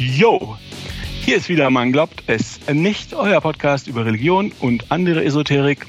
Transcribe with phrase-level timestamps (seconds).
[0.00, 0.56] Yo!
[1.26, 5.86] Hier ist wieder Man glaubt es nicht, euer Podcast über Religion und andere Esoterik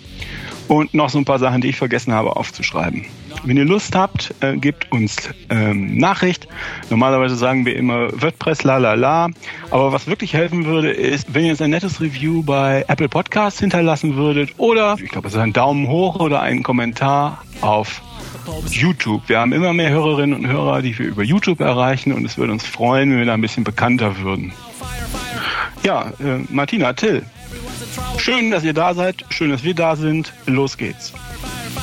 [0.68, 3.05] und noch so ein paar Sachen, die ich vergessen habe aufzuschreiben.
[3.46, 6.49] Wenn ihr Lust habt, äh, gebt uns ähm, Nachricht.
[6.89, 9.29] Normalerweise sagen wir immer WordPress, la la la.
[9.70, 13.62] Aber was wirklich helfen würde, ist, wenn ihr uns ein nettes Review bei Apple Podcasts
[13.62, 18.02] hinterlassen würdet oder, ich glaube, es ist ein Daumen hoch oder einen Kommentar auf
[18.70, 19.27] YouTube.
[19.27, 22.52] Wir haben immer mehr Hörerinnen und Hörer, die wir über YouTube erreichen und es würde
[22.53, 24.53] uns freuen, wenn wir da ein bisschen bekannter würden.
[25.83, 27.23] Ja, äh, Martina, Till,
[28.17, 30.31] schön, dass ihr da seid, schön, dass wir da sind.
[30.45, 31.13] Los geht's.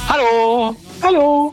[0.09, 0.74] Hallo!
[1.02, 1.52] Hallo!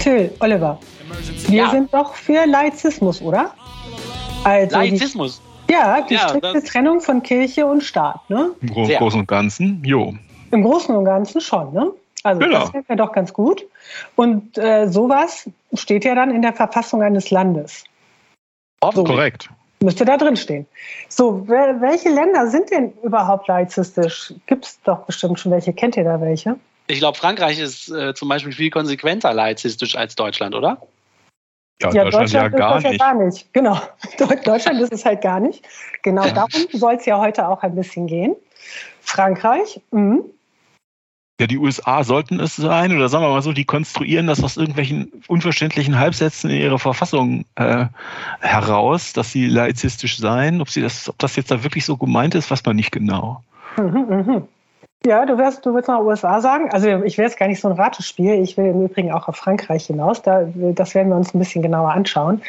[0.00, 0.78] Till, Oliver,
[1.48, 1.70] wir Ja.
[1.70, 3.52] sind doch für Laizismus, oder?
[4.44, 5.40] Also Laizismus.
[5.68, 8.50] Die, ja, die Ja, strikte Trennung von Kirche und Staat, ne?
[8.60, 8.68] Im.
[8.68, 10.14] Großen und Ganzen, jo.
[10.52, 11.90] Im Großen und Ganzen schon, ne?
[12.22, 12.60] Also Genau.
[12.60, 13.66] das wäre doch ganz gut.
[14.14, 17.84] Und äh, sowas steht ja dann in der Verfassung eines Landes.
[18.84, 19.16] Hoffentlich.
[19.16, 19.50] Korrekt.
[19.80, 20.66] Müsste da drin stehen.
[21.08, 24.32] So, wel- welche Länder sind denn überhaupt laizistisch?
[24.46, 25.72] Gibt es doch bestimmt schon welche.
[25.72, 26.54] Kennt ihr da welche?
[26.86, 30.80] Ich glaube, Frankreich ist äh, zum Beispiel viel konsequenter laizistisch als Deutschland, oder?
[31.80, 33.00] Ja, Deutschland, ja ist gar ja nicht.
[33.00, 33.52] gar nicht.
[33.54, 33.76] Genau.
[34.18, 35.64] Deu- Deutschland ist es halt gar nicht.
[36.02, 38.36] Genau darum soll es ja heute auch ein bisschen gehen.
[39.00, 40.24] Frankreich, mhm.
[41.40, 44.56] Ja, die USA sollten es sein, oder sagen wir mal so, die konstruieren das aus
[44.56, 47.86] irgendwelchen unverständlichen Halbsätzen in ihrer Verfassung äh,
[48.40, 50.60] heraus, dass sie laizistisch seien.
[50.60, 53.42] Ob, sie das, ob das jetzt da wirklich so gemeint ist, weiß man nicht genau.
[53.76, 54.48] Mhm, mhm.
[55.04, 56.70] Ja, du wirst, du willst nach USA sagen.
[56.70, 58.34] Also ich will jetzt gar nicht so ein Ratespiel.
[58.34, 60.22] Ich will im Übrigen auch auf Frankreich hinaus.
[60.22, 62.40] Da, das werden wir uns ein bisschen genauer anschauen.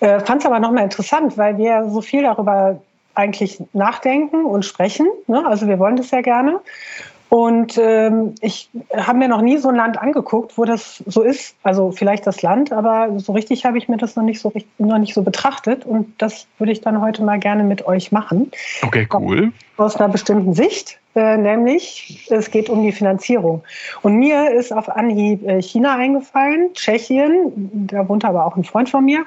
[0.00, 2.80] Äh, Fand es aber nochmal interessant, weil wir so viel darüber
[3.14, 5.06] eigentlich nachdenken und sprechen.
[5.26, 5.44] Ne?
[5.46, 6.60] Also wir wollen das ja gerne.
[7.28, 11.56] Und ähm, ich habe mir noch nie so ein Land angeguckt, wo das so ist.
[11.62, 14.98] Also vielleicht das Land, aber so richtig habe ich mir das noch nicht so noch
[14.98, 15.84] nicht so betrachtet.
[15.84, 18.50] Und das würde ich dann heute mal gerne mit euch machen
[18.82, 19.52] Okay, cool.
[19.76, 23.62] aus einer bestimmten Sicht, äh, nämlich es geht um die Finanzierung.
[24.02, 28.88] Und mir ist auf Anhieb äh, China eingefallen, Tschechien, da wohnte aber auch ein Freund
[28.88, 29.26] von mir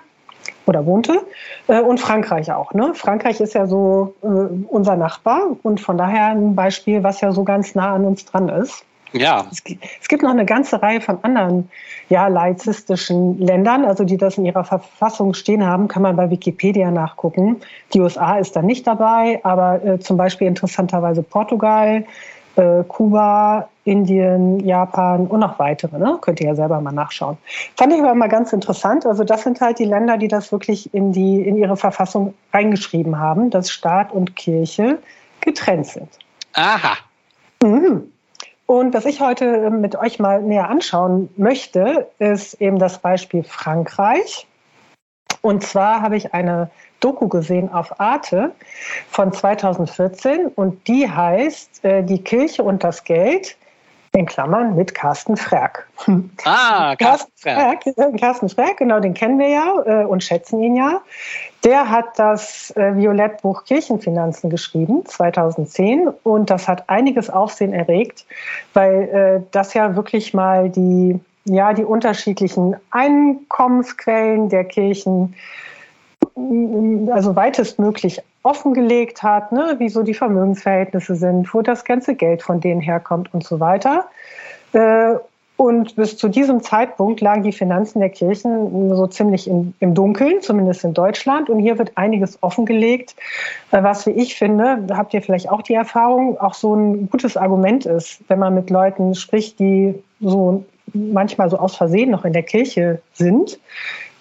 [0.66, 1.22] oder wohnte,
[1.68, 2.74] äh, und Frankreich auch.
[2.74, 2.94] Ne?
[2.96, 7.44] Frankreich ist ja so äh, unser Nachbar und von daher ein Beispiel, was ja so
[7.44, 8.86] ganz nah an uns dran ist.
[9.14, 9.46] Ja.
[9.52, 9.62] Es
[10.02, 11.70] es gibt noch eine ganze Reihe von anderen
[12.10, 16.92] ja, laizistischen Ländern, also die das in ihrer Verfassung stehen haben, kann man bei Wikipedia
[16.92, 17.62] nachgucken.
[17.94, 22.06] Die USA ist da nicht dabei, aber äh, zum Beispiel interessanterweise Portugal,
[22.56, 25.98] äh, Kuba, Indien, Japan und noch weitere.
[25.98, 26.18] Ne?
[26.22, 27.38] Könnt ihr ja selber mal nachschauen.
[27.76, 29.06] Fand ich aber mal ganz interessant.
[29.06, 33.20] Also das sind halt die Länder, die das wirklich in, die, in ihre Verfassung reingeschrieben
[33.20, 35.00] haben, dass Staat und Kirche
[35.40, 36.10] getrennt sind.
[36.54, 36.98] Aha.
[37.64, 38.12] Mhm.
[38.68, 44.48] Und was ich heute mit euch mal näher anschauen möchte, ist eben das Beispiel Frankreich.
[45.42, 48.52] Und zwar habe ich eine Doku gesehen auf Arte
[49.10, 53.58] von 2014 und die heißt äh, Die Kirche und das Geld,
[54.14, 55.88] in Klammern mit Carsten Frerk.
[56.44, 57.84] Ah, Carsten Frerk.
[58.20, 61.02] Carsten Frerk, genau, den kennen wir ja äh, und schätzen ihn ja.
[61.64, 68.26] Der hat das äh, Violettbuch Kirchenfinanzen geschrieben, 2010, und das hat einiges Aufsehen erregt,
[68.74, 69.02] weil
[69.44, 75.36] äh, das ja wirklich mal die, ja, die unterschiedlichen Einkommensquellen der Kirchen
[77.12, 82.60] also weitestmöglich offengelegt hat, ne, wie so die Vermögensverhältnisse sind, wo das ganze Geld von
[82.60, 84.06] denen herkommt und so weiter.
[84.74, 85.16] Äh,
[85.58, 90.84] und bis zu diesem Zeitpunkt lagen die Finanzen der Kirchen so ziemlich im, Dunkeln, zumindest
[90.84, 91.52] in Deutschland.
[91.52, 93.16] Und hier wird einiges offengelegt,
[93.72, 97.38] äh, was, wie ich finde, habt ihr vielleicht auch die Erfahrung, auch so ein gutes
[97.38, 102.34] Argument ist, wenn man mit Leuten spricht, die so manchmal so aus Versehen noch in
[102.34, 103.60] der Kirche sind,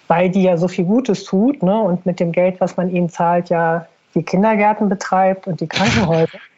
[0.07, 3.09] weil die ja so viel Gutes tut ne, und mit dem Geld, was man ihnen
[3.09, 6.37] zahlt, ja die Kindergärten betreibt und die Krankenhäuser.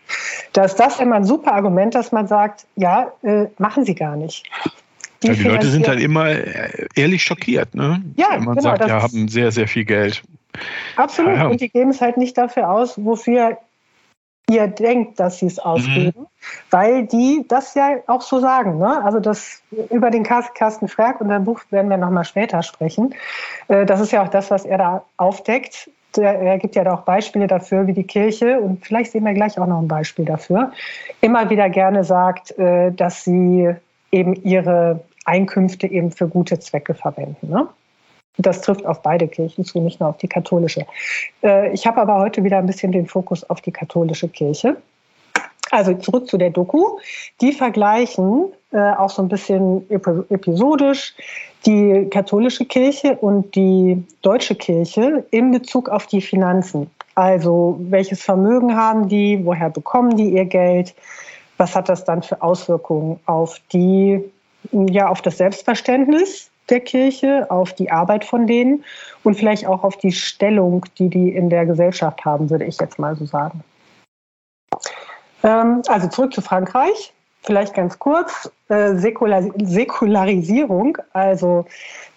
[0.51, 4.15] Da ist das immer ein super Argument, dass man sagt, ja, äh, machen sie gar
[4.15, 4.45] nicht.
[5.23, 8.03] Ja, die Leute sind finanzieren- halt immer äh, ehrlich schockiert, ne?
[8.17, 10.21] Ja, Wenn man genau, sagt, ja, haben sehr, sehr viel Geld.
[10.97, 11.35] Absolut.
[11.35, 11.47] Ja.
[11.47, 13.57] Und die geben es halt nicht dafür aus, wofür
[14.51, 15.63] ihr denkt, dass sie es Mhm.
[15.63, 16.27] ausgeben,
[16.69, 18.77] weil die das ja auch so sagen.
[18.77, 19.03] Ne?
[19.03, 23.15] Also das über den Car- Carsten Frerk und sein Buch werden wir nochmal später sprechen.
[23.69, 25.89] Äh, Das ist ja auch das, was er da aufdeckt.
[26.17, 29.57] Er gibt ja da auch Beispiele dafür, wie die Kirche, und vielleicht sehen wir gleich
[29.59, 30.71] auch noch ein Beispiel dafür,
[31.21, 33.69] immer wieder gerne sagt, äh, dass sie
[34.11, 37.49] eben ihre Einkünfte eben für gute Zwecke verwenden.
[37.49, 37.67] Ne?
[38.37, 40.85] Das trifft auf beide Kirchen zu, nicht nur auf die katholische.
[41.43, 44.77] Äh, Ich habe aber heute wieder ein bisschen den Fokus auf die katholische Kirche.
[45.71, 46.99] Also zurück zu der Doku.
[47.41, 51.13] Die vergleichen äh, auch so ein bisschen episodisch,
[51.65, 56.89] die katholische Kirche und die deutsche Kirche in Bezug auf die Finanzen.
[57.15, 60.95] Also welches Vermögen haben die, woher bekommen die ihr Geld,
[61.57, 64.23] was hat das dann für Auswirkungen auf die,
[64.71, 68.83] ja, auf das Selbstverständnis der Kirche, auf die Arbeit von denen
[69.23, 72.97] und vielleicht auch auf die Stellung, die die in der Gesellschaft haben, würde ich jetzt
[72.97, 73.63] mal so sagen.
[75.43, 77.13] Ähm, also zurück zu Frankreich.
[77.45, 81.65] Vielleicht ganz kurz, äh, Säkular Säkularisierung, also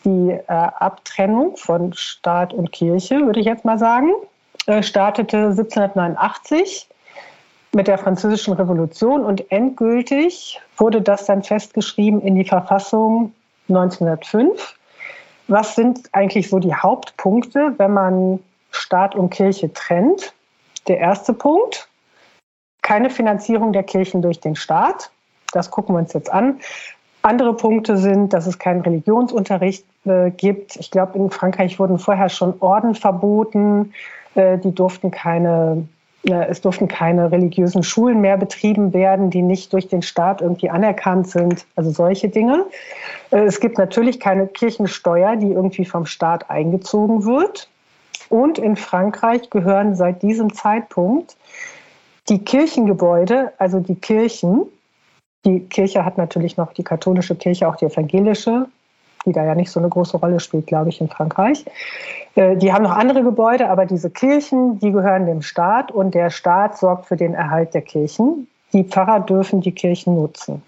[0.05, 4.13] die äh, Abtrennung von Staat und Kirche, würde ich jetzt mal sagen,
[4.67, 6.89] äh, startete 1789
[7.75, 13.35] mit der Französischen Revolution und endgültig wurde das dann festgeschrieben in die Verfassung
[13.69, 14.77] 1905.
[15.49, 18.41] Was sind eigentlich so die Hauptpunkte, wenn man
[18.71, 20.33] Staat und Kirche trennt?
[20.87, 21.89] Der erste Punkt,
[22.83, 25.11] keine Finanzierung der Kirchen durch den Staat.
[25.57, 26.61] Das gucken wir uns jetzt an.
[27.23, 30.77] Andere Punkte sind, dass es keinen Religionsunterricht äh, gibt.
[30.77, 33.95] Ich glaube, in Frankreich wurden vorher schon Orden verboten.
[34.35, 35.89] Äh, die durften keine,
[36.25, 40.69] äh, es durften keine religiösen Schulen mehr betrieben werden, die nicht durch den Staat irgendwie
[40.69, 41.65] anerkannt sind.
[41.75, 42.67] Also solche Dinge.
[43.31, 47.69] Äh, es gibt natürlich keine Kirchensteuer, die irgendwie vom Staat eingezogen wird.
[48.29, 51.37] Und in Frankreich gehören seit diesem Zeitpunkt
[52.29, 54.67] die Kirchengebäude, also die Kirchen,
[55.45, 58.67] die Kirche hat natürlich noch die katholische Kirche, auch die evangelische,
[59.25, 61.65] die da ja nicht so eine große Rolle spielt, glaube ich, in Frankreich.
[62.35, 66.31] Äh, die haben noch andere Gebäude, aber diese Kirchen, die gehören dem Staat und der
[66.31, 68.49] Staat sorgt für den Erhalt der Kirchen.
[68.73, 70.63] Die Pfarrer dürfen die Kirchen nutzen.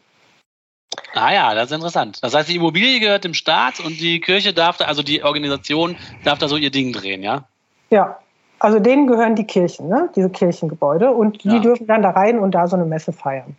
[1.14, 2.18] Ah ja, das ist interessant.
[2.22, 5.96] Das heißt, die Immobilie gehört dem Staat und die Kirche darf da, also die Organisation
[6.24, 7.44] darf da so ihr Ding drehen, ja?
[7.90, 8.18] Ja,
[8.58, 10.10] also denen gehören die Kirchen, ne?
[10.16, 11.10] diese Kirchengebäude.
[11.10, 11.58] Und die ja.
[11.60, 13.56] dürfen dann da rein und da so eine Messe feiern.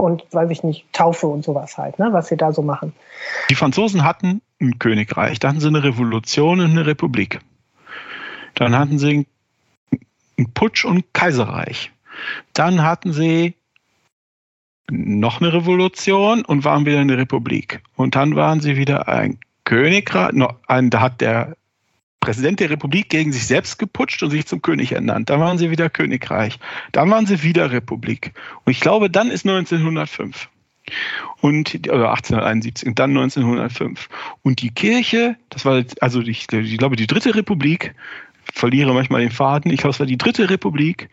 [0.00, 2.12] Und weiß ich nicht, Taufe und sowas halt, ne?
[2.12, 2.92] was sie da so machen.
[3.50, 7.40] Die Franzosen hatten ein Königreich, dann hatten sie eine Revolution und eine Republik.
[8.54, 9.26] Dann hatten sie
[10.36, 11.90] einen Putsch und Kaiserreich.
[12.52, 13.54] Dann hatten sie
[14.90, 17.82] noch eine Revolution und waren wieder eine Republik.
[17.96, 20.32] Und dann waren sie wieder ein Königreich.
[20.68, 21.56] Da hat der
[22.20, 25.30] Präsident der Republik gegen sich selbst geputscht und sich zum König ernannt.
[25.30, 26.58] Dann waren sie wieder Königreich.
[26.92, 28.32] Dann waren sie wieder Republik.
[28.64, 30.48] Und ich glaube, dann ist 1905.
[31.40, 34.08] Und oder 1871 und dann 1905.
[34.42, 37.94] Und die Kirche, das war also ich, ich glaube die dritte Republik,
[38.52, 39.70] verliere manchmal den Faden.
[39.70, 41.10] Ich glaube, es war die dritte Republik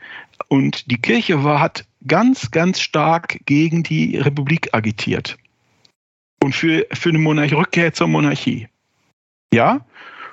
[0.47, 5.37] und die Kirche war, hat ganz, ganz stark gegen die Republik agitiert
[6.43, 8.67] und für, für eine Monarchie, Rückkehr zur Monarchie.
[9.53, 9.85] Ja,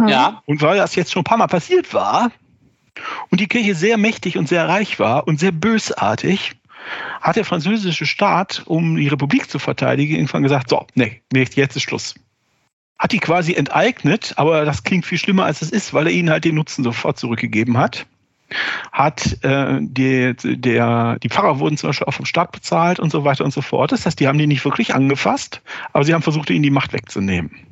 [0.08, 0.42] ja.
[0.46, 2.30] Und weil das jetzt schon ein paar Mal passiert war
[3.30, 6.56] und die Kirche sehr mächtig und sehr reich war und sehr bösartig,
[7.20, 11.76] hat der französische Staat, um die Republik zu verteidigen, irgendwann gesagt, so, nee, nee, jetzt
[11.76, 12.14] ist Schluss.
[12.98, 16.30] Hat die quasi enteignet, aber das klingt viel schlimmer, als es ist, weil er ihnen
[16.30, 18.06] halt den Nutzen sofort zurückgegeben hat.
[18.92, 23.24] Hat äh, die, der, die Pfarrer wurden zum Beispiel auch vom Staat bezahlt und so
[23.24, 23.92] weiter und so fort.
[23.92, 25.62] Das heißt, die haben die nicht wirklich angefasst,
[25.92, 27.71] aber sie haben versucht, ihnen die Macht wegzunehmen.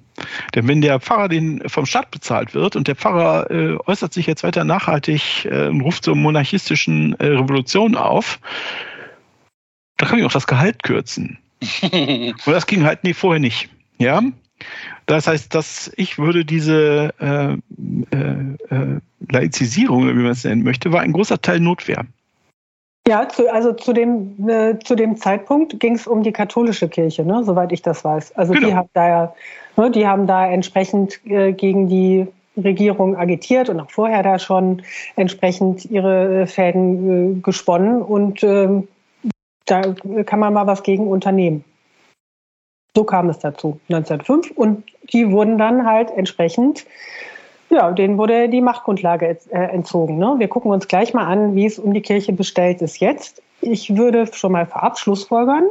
[0.55, 4.27] Denn wenn der Pfarrer den vom Staat bezahlt wird und der Pfarrer äh, äußert sich
[4.27, 8.41] jetzt weiter nachhaltig äh, und ruft zur monarchistischen äh, Revolution auf,
[9.97, 11.39] dann kann ich auch das Gehalt kürzen.
[11.83, 13.69] und das ging halt nie vorher nicht.
[13.99, 14.23] Ja.
[15.07, 20.93] Das heißt, dass ich würde diese äh, äh, äh Laizisierung, wie man es nennen möchte,
[20.93, 22.07] war ein großer Teil Notwehr.
[23.09, 27.25] Ja, zu, also zu dem, äh, zu dem Zeitpunkt ging es um die katholische Kirche,
[27.25, 28.37] ne, soweit ich das weiß.
[28.37, 28.67] Also genau.
[28.67, 29.35] die, haben da ja,
[29.77, 32.27] ne, die haben da entsprechend äh, gegen die
[32.57, 34.83] Regierung agitiert und auch vorher da schon
[35.17, 38.89] entsprechend ihre Fäden äh, gesponnen und ähm,
[39.67, 39.83] da
[40.25, 41.65] kann man mal was gegen unternehmen.
[42.95, 46.87] So kam es dazu 1905 und die wurden dann halt entsprechend
[47.71, 50.19] ja, denen wurde die Machtgrundlage äh, entzogen.
[50.19, 50.35] Ne?
[50.39, 53.43] Wir gucken uns gleich mal an, wie es um die Kirche bestellt ist jetzt.
[53.63, 55.65] Ich würde schon mal vorab schlussfolgern,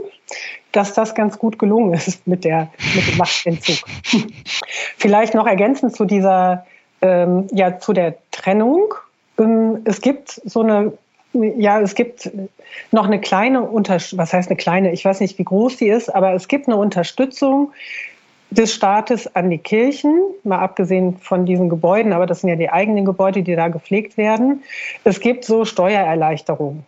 [0.71, 3.77] dass das ganz gut gelungen ist mit, der, mit dem Machtentzug.
[4.97, 6.65] Vielleicht noch ergänzend zu dieser,
[7.01, 8.93] ähm, ja, zu der Trennung.
[9.37, 10.93] Ähm, es gibt so eine
[11.33, 12.31] ja, es gibt
[12.91, 16.09] noch eine kleine Unterstützung, was heißt eine kleine, ich weiß nicht, wie groß die ist,
[16.09, 17.71] aber es gibt eine Unterstützung
[18.51, 22.69] des Staates an die Kirchen, mal abgesehen von diesen Gebäuden, aber das sind ja die
[22.69, 24.63] eigenen Gebäude, die da gepflegt werden.
[25.03, 26.85] Es gibt so Steuererleichterungen.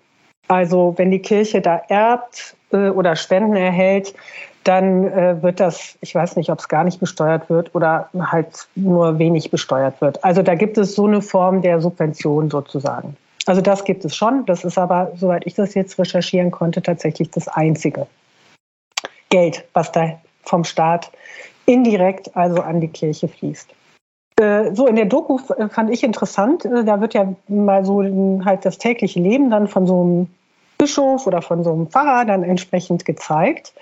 [0.48, 4.14] Also wenn die Kirche da erbt äh, oder Spenden erhält,
[4.64, 8.68] dann äh, wird das, ich weiß nicht, ob es gar nicht besteuert wird oder halt
[8.76, 10.24] nur wenig besteuert wird.
[10.24, 13.16] Also da gibt es so eine Form der Subvention sozusagen.
[13.48, 14.46] Also das gibt es schon.
[14.46, 18.08] Das ist aber, soweit ich das jetzt recherchieren konnte, tatsächlich das Einzige.
[19.30, 21.12] Geld, was da vom Staat
[21.72, 23.74] indirekt also an die Kirche fließt.
[24.40, 28.02] Äh, so in der Doku fand ich interessant, äh, da wird ja mal so
[28.46, 30.28] halt das tägliche Leben dann von so einem
[30.78, 33.74] Bischof oder von so einem Pfarrer dann entsprechend gezeigt.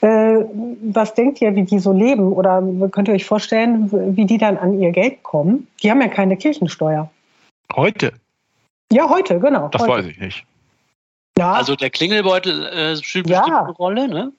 [0.00, 0.44] Äh,
[0.82, 2.32] was denkt ihr, wie die so leben?
[2.32, 5.66] Oder könnt ihr euch vorstellen, wie die dann an ihr Geld kommen?
[5.82, 7.10] Die haben ja keine Kirchensteuer.
[7.74, 8.12] Heute?
[8.92, 9.68] Ja, heute, genau.
[9.68, 9.92] Das heute.
[9.92, 10.46] weiß ich nicht.
[11.36, 11.52] Ja.
[11.52, 13.40] Also der Klingelbeutel äh, spielt ja.
[13.40, 14.32] bestimmt eine Rolle, ne?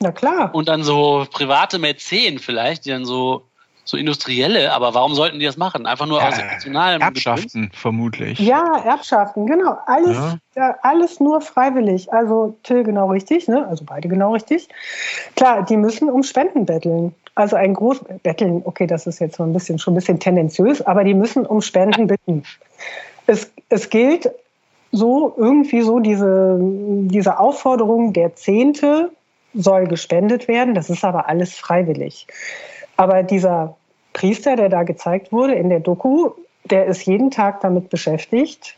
[0.00, 0.54] Na klar.
[0.54, 3.48] Und dann so private Mäzen vielleicht, die dann so
[3.88, 5.86] so Industrielle, aber warum sollten die das machen?
[5.86, 7.80] Einfach nur ja, aus emotionalem Erbschaften Bedürfnis?
[7.80, 8.38] vermutlich.
[8.38, 9.78] Ja, Erbschaften, genau.
[9.86, 10.38] Alles, ja.
[10.56, 12.12] Ja, alles nur freiwillig.
[12.12, 13.66] Also Till genau richtig, ne?
[13.66, 14.68] also beide genau richtig.
[15.36, 17.14] Klar, die müssen um Spenden betteln.
[17.34, 20.82] Also ein groß betteln, okay, das ist jetzt so ein bisschen schon ein bisschen tendenziös,
[20.82, 22.42] aber die müssen um Spenden bitten.
[23.26, 24.30] Es, es gilt
[24.92, 29.12] so irgendwie so diese, diese Aufforderung, der Zehnte
[29.54, 30.74] soll gespendet werden.
[30.74, 32.26] Das ist aber alles freiwillig.
[32.96, 33.76] Aber dieser
[34.12, 36.30] Priester, der da gezeigt wurde in der Doku,
[36.64, 38.76] der ist jeden Tag damit beschäftigt,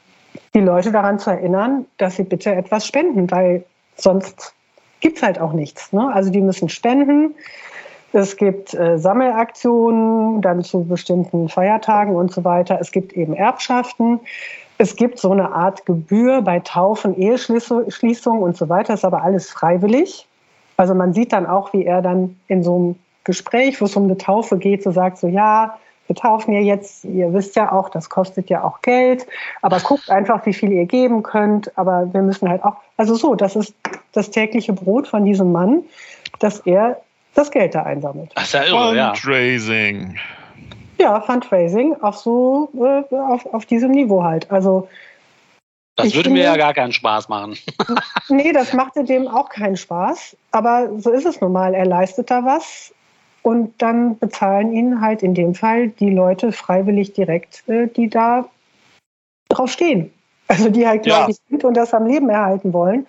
[0.55, 3.65] die Leute daran zu erinnern, dass sie bitte etwas spenden, weil
[3.97, 4.55] sonst
[5.01, 5.93] gibt es halt auch nichts.
[5.93, 6.11] Ne?
[6.13, 7.35] Also die müssen spenden.
[8.13, 12.79] Es gibt äh, Sammelaktionen, dann zu bestimmten Feiertagen und so weiter.
[12.81, 14.21] Es gibt eben Erbschaften.
[14.79, 18.89] Es gibt so eine Art Gebühr bei Taufen, Eheschließungen und so weiter.
[18.89, 20.27] Das ist aber alles freiwillig.
[20.81, 24.05] Also man sieht dann auch, wie er dann in so einem Gespräch, wo es um
[24.05, 27.91] eine Taufe geht, so sagt so, ja, wir taufen ja jetzt, ihr wisst ja auch,
[27.91, 29.27] das kostet ja auch Geld,
[29.61, 33.35] aber guckt einfach, wie viel ihr geben könnt, aber wir müssen halt auch, also so,
[33.35, 33.75] das ist
[34.13, 35.83] das tägliche Brot von diesem Mann,
[36.39, 37.03] dass er
[37.35, 38.31] das Geld da einsammelt.
[38.37, 40.17] Ach, ist ja irre, Fundraising.
[40.97, 41.13] Ja.
[41.13, 44.51] ja, Fundraising, auch so äh, auf, auf diesem Niveau halt.
[44.51, 44.89] Also
[46.05, 47.57] das würde finde, mir ja gar keinen Spaß machen.
[48.29, 50.37] nee, das machte dem auch keinen Spaß.
[50.51, 51.75] Aber so ist es nun mal.
[51.75, 52.93] Er leistet da was
[53.43, 58.47] und dann bezahlen ihn halt in dem Fall die Leute freiwillig direkt, äh, die da
[59.49, 60.13] drauf stehen.
[60.49, 61.19] Also die halt ja.
[61.19, 63.07] gläubig sind und das am Leben erhalten wollen.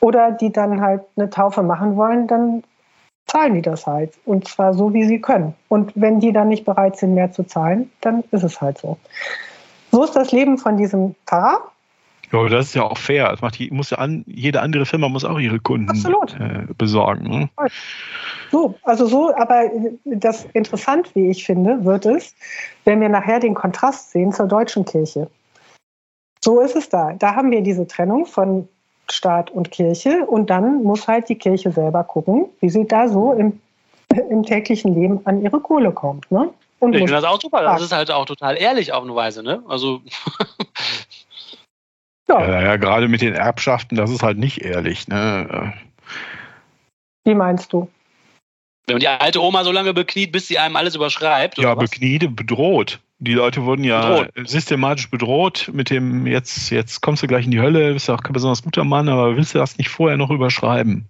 [0.00, 2.62] Oder die dann halt eine Taufe machen wollen, dann
[3.26, 4.12] zahlen die das halt.
[4.24, 5.54] Und zwar so, wie sie können.
[5.68, 8.98] Und wenn die dann nicht bereit sind, mehr zu zahlen, dann ist es halt so.
[9.90, 11.70] So ist das Leben von diesem Pfarrer.
[12.32, 13.30] Ja, aber das ist ja auch fair.
[13.30, 15.90] Das macht die, muss ja an, jede andere Firma muss auch ihre Kunden
[16.38, 17.28] äh, besorgen.
[17.28, 17.50] Ne?
[18.50, 19.70] So, also so, aber
[20.04, 22.34] das interessant, wie ich finde, wird es,
[22.84, 25.28] wenn wir nachher den Kontrast sehen zur deutschen Kirche.
[26.40, 27.14] So ist es da.
[27.14, 28.68] Da haben wir diese Trennung von
[29.10, 33.32] Staat und Kirche und dann muss halt die Kirche selber gucken, wie sie da so
[33.32, 33.60] im,
[34.30, 36.30] im täglichen Leben an ihre Kohle kommt.
[36.30, 36.50] Ne?
[36.80, 37.62] Und ich finde das auch super.
[37.62, 39.42] Das ist halt auch total ehrlich auf eine Weise.
[39.42, 39.62] Ne?
[39.68, 40.00] Also
[42.28, 42.40] Ja.
[42.40, 45.08] ja, ja, gerade mit den Erbschaften, das ist halt nicht ehrlich.
[45.08, 45.74] Ne?
[47.24, 47.90] Wie meinst du?
[48.86, 51.58] Wenn man die alte Oma so lange bekniet, bis sie einem alles überschreibt.
[51.58, 53.00] Ja, bekniet, bedroht.
[53.18, 54.48] Die Leute wurden ja bedroht.
[54.48, 58.22] systematisch bedroht mit dem, jetzt, jetzt kommst du gleich in die Hölle, bist ja auch
[58.22, 61.06] kein besonders guter Mann, aber willst du das nicht vorher noch überschreiben?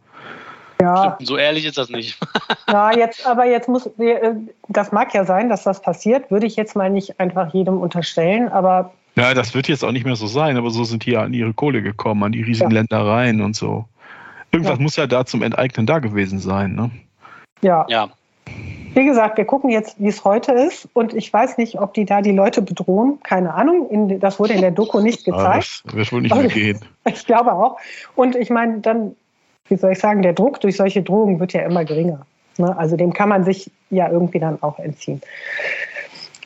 [0.80, 1.14] Ja.
[1.16, 2.18] Stimmt, so ehrlich ist das nicht.
[2.68, 4.34] ja, jetzt, aber jetzt muss, äh,
[4.68, 8.48] das mag ja sein, dass das passiert, würde ich jetzt mal nicht einfach jedem unterstellen,
[8.48, 11.22] aber ja, das wird jetzt auch nicht mehr so sein, aber so sind die ja
[11.22, 12.80] an ihre Kohle gekommen, an die riesigen ja.
[12.80, 13.86] Ländereien und so.
[14.50, 14.82] Irgendwas ja.
[14.82, 16.90] muss ja da zum Enteignen da gewesen sein, ne?
[17.62, 17.86] Ja.
[17.88, 18.10] Ja.
[18.94, 20.88] Wie gesagt, wir gucken jetzt, wie es heute ist.
[20.92, 23.18] Und ich weiß nicht, ob die da die Leute bedrohen.
[23.24, 23.90] Keine Ahnung.
[23.90, 25.82] In, das wurde in der Doku nicht gezeigt.
[25.84, 26.78] das wird wohl nicht mehr gehen.
[27.04, 27.78] Ich glaube auch.
[28.14, 29.16] Und ich meine, dann,
[29.68, 32.24] wie soll ich sagen, der Druck durch solche Drogen wird ja immer geringer.
[32.56, 32.76] Ne?
[32.78, 35.20] Also dem kann man sich ja irgendwie dann auch entziehen.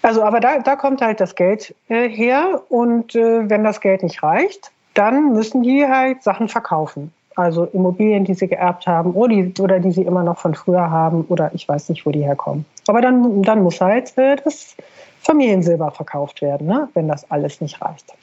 [0.09, 4.03] Also, aber da, da kommt halt das Geld äh, her und äh, wenn das Geld
[4.03, 7.13] nicht reicht, dann müssen die halt Sachen verkaufen.
[7.37, 10.91] Also Immobilien, die sie geerbt haben oder die, oder die sie immer noch von früher
[10.91, 12.65] haben oder ich weiß nicht, wo die herkommen.
[12.87, 14.77] Aber dann, dann muss halt äh, das
[15.21, 16.89] Familiensilber verkauft werden, ne?
[16.95, 18.15] wenn das alles nicht reicht.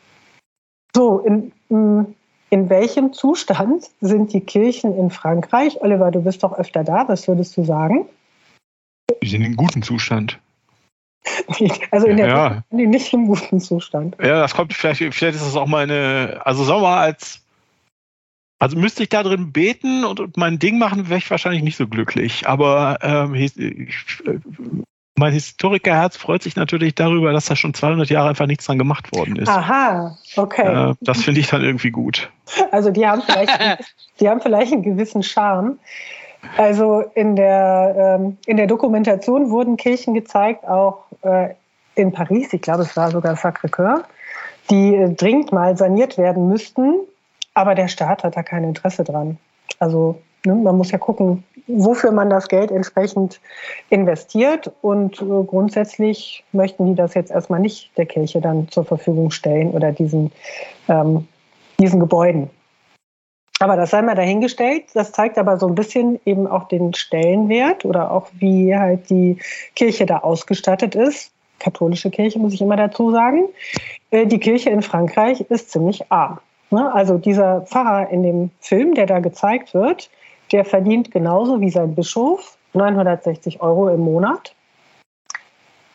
[0.96, 5.80] So, in, in welchem Zustand sind die Kirchen in Frankreich?
[5.82, 8.08] Oliver, du bist doch öfter da, was würdest du sagen?
[9.22, 10.40] Die sind in gutem Zustand.
[11.92, 12.64] Also in der ja.
[12.70, 14.16] nicht im guten Zustand.
[14.22, 17.42] Ja, das kommt vielleicht, vielleicht ist das auch meine, also sagen wir mal, als,
[18.60, 21.78] also müsste ich da drin beten und, und mein Ding machen, wäre ich wahrscheinlich nicht
[21.78, 22.48] so glücklich.
[22.48, 23.54] Aber ähm, ich,
[25.18, 29.16] mein Historikerherz freut sich natürlich darüber, dass da schon 200 Jahre einfach nichts dran gemacht
[29.16, 29.48] worden ist.
[29.48, 30.92] Aha, okay.
[30.92, 32.30] Äh, das finde ich dann irgendwie gut.
[32.72, 33.58] Also die haben vielleicht,
[34.20, 35.80] die haben vielleicht einen gewissen Charme.
[36.58, 41.50] Also in der, ähm, in der Dokumentation wurden Kirchen gezeigt, auch äh,
[41.96, 44.04] in Paris, ich glaube, es war sogar Sacré-Cœur,
[44.70, 46.96] die äh, dringend mal saniert werden müssten,
[47.54, 49.38] aber der Staat hat da kein Interesse dran.
[49.80, 53.40] Also ne, man muss ja gucken, wofür man das Geld entsprechend
[53.90, 54.72] investiert.
[54.82, 59.72] Und äh, grundsätzlich möchten die das jetzt erstmal nicht der Kirche dann zur Verfügung stellen
[59.72, 60.32] oder diesen,
[60.88, 61.28] ähm,
[61.80, 62.50] diesen Gebäuden.
[63.60, 64.86] Aber das sei mal dahingestellt.
[64.94, 69.38] Das zeigt aber so ein bisschen eben auch den Stellenwert oder auch wie halt die
[69.76, 71.32] Kirche da ausgestattet ist.
[71.60, 73.46] Katholische Kirche muss ich immer dazu sagen.
[74.12, 76.40] Äh, die Kirche in Frankreich ist ziemlich arm.
[76.70, 76.94] Ne?
[76.94, 80.10] Also dieser Pfarrer in dem Film, der da gezeigt wird,
[80.52, 84.55] der verdient genauso wie sein Bischof 960 Euro im Monat.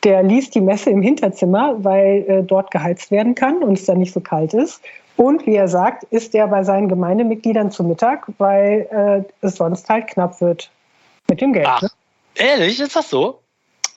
[0.05, 3.99] Der liest die Messe im Hinterzimmer, weil äh, dort geheizt werden kann und es dann
[3.99, 4.81] nicht so kalt ist.
[5.17, 9.89] Und wie er sagt, ist er bei seinen Gemeindemitgliedern zu Mittag, weil äh, es sonst
[9.89, 10.71] halt knapp wird
[11.29, 11.67] mit dem Geld.
[11.69, 11.91] Ach, ne?
[12.37, 13.41] ehrlich, ist das so?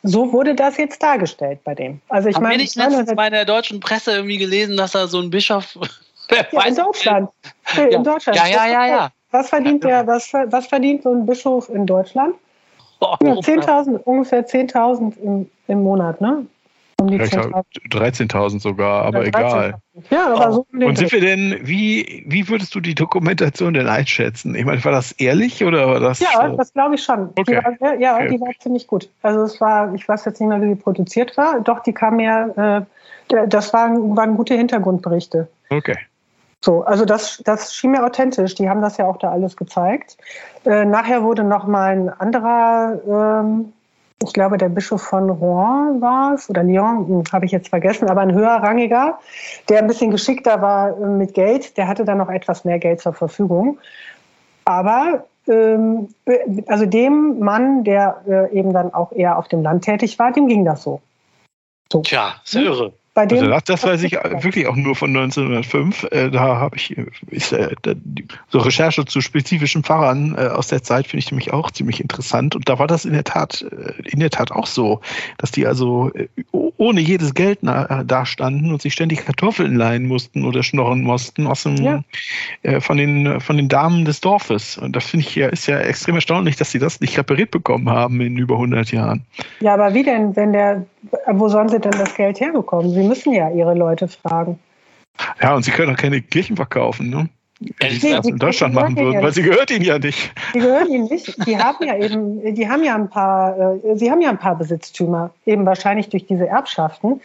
[0.04, 2.02] So wurde das jetzt dargestellt bei dem.
[2.10, 5.30] Also ich meine, ich letztens bei der deutschen Presse irgendwie gelesen, dass er so ein
[5.30, 5.78] Bischof
[6.52, 7.30] ja, in Deutschland.
[7.78, 7.84] Ja.
[7.86, 8.38] In Deutschland.
[8.38, 9.12] Ja, ja, ja, ja.
[9.32, 12.36] Was verdient der, was, was verdient so ein Bischof in Deutschland?
[13.04, 16.46] Oh, ja, 10.000, ungefähr 10.000 im, im Monat, ne?
[17.02, 19.74] Um die ja, 13.000 sogar, aber 13 egal.
[20.10, 20.66] Ja, aber oh.
[20.72, 24.56] so Und sind wir denn, wie, wie würdest du die Dokumentation denn einschätzen?
[24.56, 26.20] Ich meine, war das ehrlich oder war das?
[26.20, 26.56] Ja, so?
[26.56, 27.30] das glaube ich schon.
[27.38, 27.60] Okay.
[27.60, 28.30] Die war, ja, okay.
[28.30, 29.10] die war ziemlich gut.
[29.22, 31.60] Also es war, ich weiß jetzt nicht mehr, wie sie produziert war.
[31.62, 32.86] Doch, die kam ja, äh,
[33.48, 35.48] das waren, waren gute Hintergrundberichte.
[35.70, 35.98] Okay.
[36.64, 38.56] So, also das, das schien mir authentisch.
[38.56, 40.16] Die haben das ja auch da alles gezeigt.
[40.64, 43.74] Äh, nachher wurde noch mal ein anderer, ähm,
[44.24, 48.10] ich glaube, der Bischof von Rouen war es oder Lyon, hm, habe ich jetzt vergessen,
[48.10, 49.20] aber ein höherrangiger,
[49.68, 51.76] der ein bisschen geschickter war äh, mit Geld.
[51.76, 53.78] Der hatte dann noch etwas mehr Geld zur Verfügung.
[54.64, 59.84] Aber ähm, äh, also dem Mann, der äh, eben dann auch eher auf dem Land
[59.84, 61.02] tätig war, dem ging das so.
[61.92, 62.00] so.
[62.04, 62.64] Tja, ist hm?
[62.64, 62.94] irre.
[63.16, 66.08] Bei dem, also das, weiß ich wirklich auch nur von 1905.
[66.12, 67.06] Äh, da habe ich äh,
[68.50, 72.56] so Recherche zu spezifischen Pfarrern äh, aus der Zeit finde ich nämlich auch ziemlich interessant.
[72.56, 73.64] Und da war das in der Tat
[74.04, 75.02] in der Tat auch so,
[75.38, 76.12] dass die also
[76.78, 81.64] ohne jedes Geld da standen und sich ständig Kartoffeln leihen mussten oder schnorren mussten aus
[81.64, 82.04] dem, ja.
[82.64, 84.78] äh, von den von den Damen des Dorfes.
[84.80, 87.90] Und das finde ich ja ist ja extrem erstaunlich, dass sie das nicht repariert bekommen
[87.92, 89.22] haben in über 100 Jahren.
[89.60, 90.84] Ja, aber wie denn, wenn der
[91.28, 92.94] wo sollen sie denn das Geld herbekommen?
[93.04, 94.60] Sie müssen ja ihre Leute fragen.
[95.42, 97.28] Ja, und sie können auch keine Kirchen verkaufen, ne?
[97.80, 100.34] Wenn sie das in Deutschland machen würden, weil sie gehört ihnen ja nicht.
[100.54, 101.46] Die gehören ihnen nicht.
[101.46, 104.58] Die haben ja eben, die haben ja ein paar, äh, sie haben ja ein paar
[104.58, 107.20] Besitztümer, eben wahrscheinlich durch diese Erbschaften.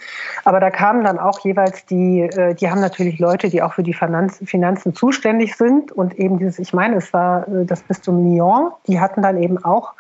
[0.44, 3.84] Aber da kamen dann auch jeweils die, äh, die haben natürlich Leute, die auch für
[3.84, 8.72] die Finanzen zuständig sind und eben dieses, ich meine, es war äh, das Bistum Lyon,
[8.88, 9.94] die hatten dann eben auch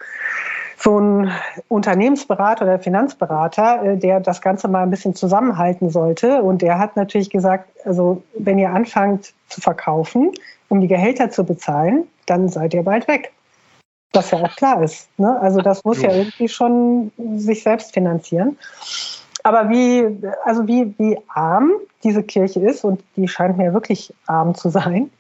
[0.78, 1.32] so ein
[1.68, 6.42] Unternehmensberater oder Finanzberater, äh, der das Ganze mal ein bisschen zusammenhalten sollte.
[6.42, 10.32] Und der hat natürlich gesagt, also wenn ihr anfangt zu verkaufen,
[10.68, 13.32] um die Gehälter zu bezahlen, dann seid ihr bald weg.
[14.12, 15.08] Was ja auch klar ist.
[15.18, 15.38] Ne?
[15.40, 18.56] Also das muss ja irgendwie schon sich selbst finanzieren.
[19.42, 20.06] Aber wie,
[20.44, 21.72] also wie, wie arm
[22.04, 25.10] diese Kirche ist, und die scheint mir wirklich arm zu sein,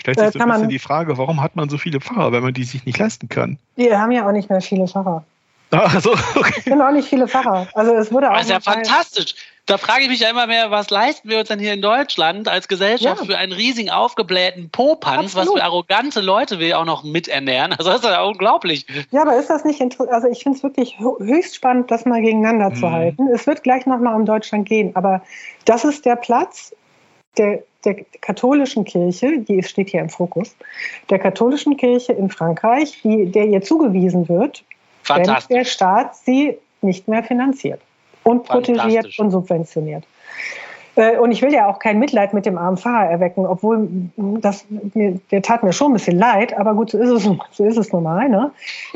[0.00, 2.54] Stellt sich so ein bisschen die Frage, warum hat man so viele Pfarrer, wenn man
[2.54, 3.58] die sich nicht leisten kann?
[3.76, 5.24] Wir haben ja auch nicht mehr viele Pfarrer.
[5.70, 6.54] Ach so, okay.
[6.56, 7.66] Es sind auch nicht viele Pfarrer.
[7.74, 8.34] Also es wurde auch.
[8.34, 9.34] Das ist ja fantastisch.
[9.66, 12.48] Da frage ich mich ja immer mehr, was leisten wir uns denn hier in Deutschland
[12.48, 13.26] als Gesellschaft ja.
[13.26, 15.48] für einen riesigen aufgeblähten Popanz, Absolut.
[15.48, 17.72] was für arrogante Leute wir auch noch miternähren.
[17.72, 18.86] Also das ist ja unglaublich.
[19.10, 20.10] Ja, aber ist das nicht interessant?
[20.10, 22.76] Also ich finde es wirklich höchst spannend, das mal gegeneinander mhm.
[22.76, 23.28] zu halten.
[23.28, 25.20] Es wird gleich nochmal um Deutschland gehen, aber
[25.66, 26.74] das ist der Platz,
[27.38, 30.56] der der katholischen Kirche, die steht hier im Fokus,
[31.10, 34.64] der katholischen Kirche in Frankreich, die, der ihr zugewiesen wird,
[35.06, 37.80] wenn der Staat sie nicht mehr finanziert
[38.24, 40.04] und protegiert und subventioniert.
[40.96, 44.66] Äh, und ich will ja auch kein Mitleid mit dem armen Pfarrer erwecken, obwohl das,
[44.70, 47.22] der tat mir schon ein bisschen leid, aber gut, so ist es,
[47.52, 48.28] so ist es normal.
[48.28, 48.50] Ne?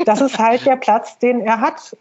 [0.05, 1.95] Das ist halt der Platz, den er hat.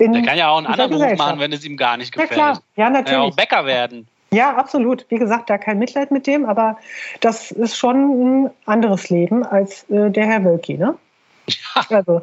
[0.00, 2.30] der kann ja auch einen anderen Beruf machen, wenn es ihm gar nicht gefällt.
[2.30, 2.62] Ja, klar.
[2.76, 3.12] Ja, natürlich.
[3.12, 4.08] Kann ja auch Bäcker werden.
[4.34, 5.06] Ja, absolut.
[5.10, 6.76] Wie gesagt, da kein Mitleid mit dem, aber
[7.20, 10.96] das ist schon ein anderes Leben als äh, der Herr Wölki, ne?
[11.88, 12.22] Also,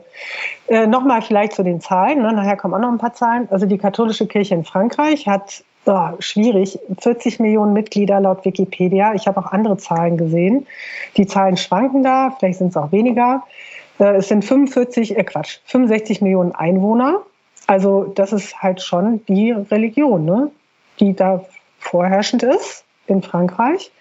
[0.68, 2.22] äh, nochmal vielleicht zu den Zahlen.
[2.22, 2.34] Ne?
[2.34, 3.48] Nachher kommen auch noch ein paar Zahlen.
[3.52, 9.14] Also die katholische Kirche in Frankreich hat, oh, schwierig, 40 Millionen Mitglieder laut Wikipedia.
[9.14, 10.66] Ich habe auch andere Zahlen gesehen.
[11.18, 13.44] Die Zahlen schwanken da, vielleicht sind es auch weniger.
[14.00, 17.22] Äh, es sind 45, äh Quatsch, 65 Millionen Einwohner.
[17.68, 20.52] Also das ist halt schon die Religion, ne?
[21.00, 21.46] die da
[21.82, 23.92] vorherrschend ist in Frankreich.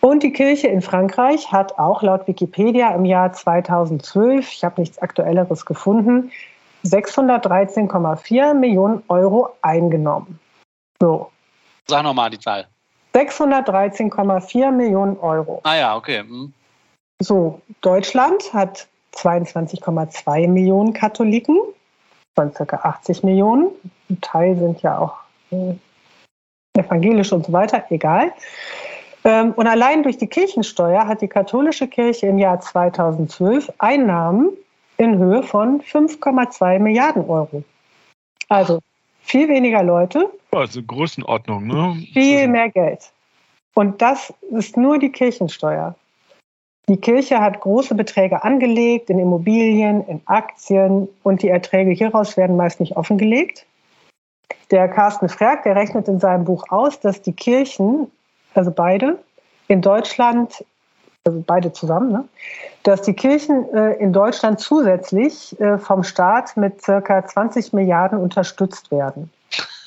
[0.00, 4.98] Und die Kirche in Frankreich hat auch laut Wikipedia im Jahr 2012, ich habe nichts
[4.98, 6.32] Aktuelleres gefunden,
[6.84, 10.40] 613,4 Millionen Euro eingenommen.
[11.00, 11.30] So.
[11.86, 12.66] Sag nochmal die Zahl.
[13.14, 15.60] 613,4 Millionen Euro.
[15.64, 16.20] Ah ja, okay.
[16.20, 16.52] Hm.
[17.20, 21.58] So, Deutschland hat 22,2 Millionen Katholiken
[22.34, 22.76] von ca.
[22.76, 23.70] 80 Millionen.
[24.10, 25.14] Ein Teil sind ja auch
[25.50, 25.74] äh,
[26.76, 28.32] evangelisch und so weiter, egal.
[29.24, 34.50] Ähm, und allein durch die Kirchensteuer hat die katholische Kirche im Jahr 2012 Einnahmen
[34.96, 37.62] in Höhe von 5,2 Milliarden Euro.
[38.48, 38.80] Also
[39.22, 40.30] viel weniger Leute.
[40.50, 41.96] Also Größenordnung, ne?
[42.12, 43.10] Viel mehr Geld.
[43.74, 45.94] Und das ist nur die Kirchensteuer.
[46.88, 52.56] Die Kirche hat große Beträge angelegt in Immobilien, in Aktien und die Erträge hieraus werden
[52.56, 53.64] meist nicht offengelegt.
[54.70, 58.10] Der Carsten Frerk, der rechnet in seinem Buch aus, dass die Kirchen,
[58.54, 59.18] also beide,
[59.68, 60.64] in Deutschland,
[61.24, 62.28] also beide zusammen, ne,
[62.82, 68.90] dass die Kirchen äh, in Deutschland zusätzlich äh, vom Staat mit circa 20 Milliarden unterstützt
[68.90, 69.30] werden.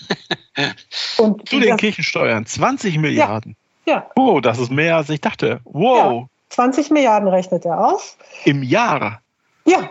[1.17, 3.55] Und Zu den das, Kirchensteuern, 20 Milliarden.
[3.85, 3.93] Ja.
[3.95, 4.09] ja.
[4.15, 5.59] Oh, das ist mehr als ich dachte.
[5.65, 6.21] Wow.
[6.21, 6.27] Ja.
[6.49, 8.17] 20 Milliarden rechnet er aus.
[8.45, 9.21] Im Jahr?
[9.65, 9.89] Ja,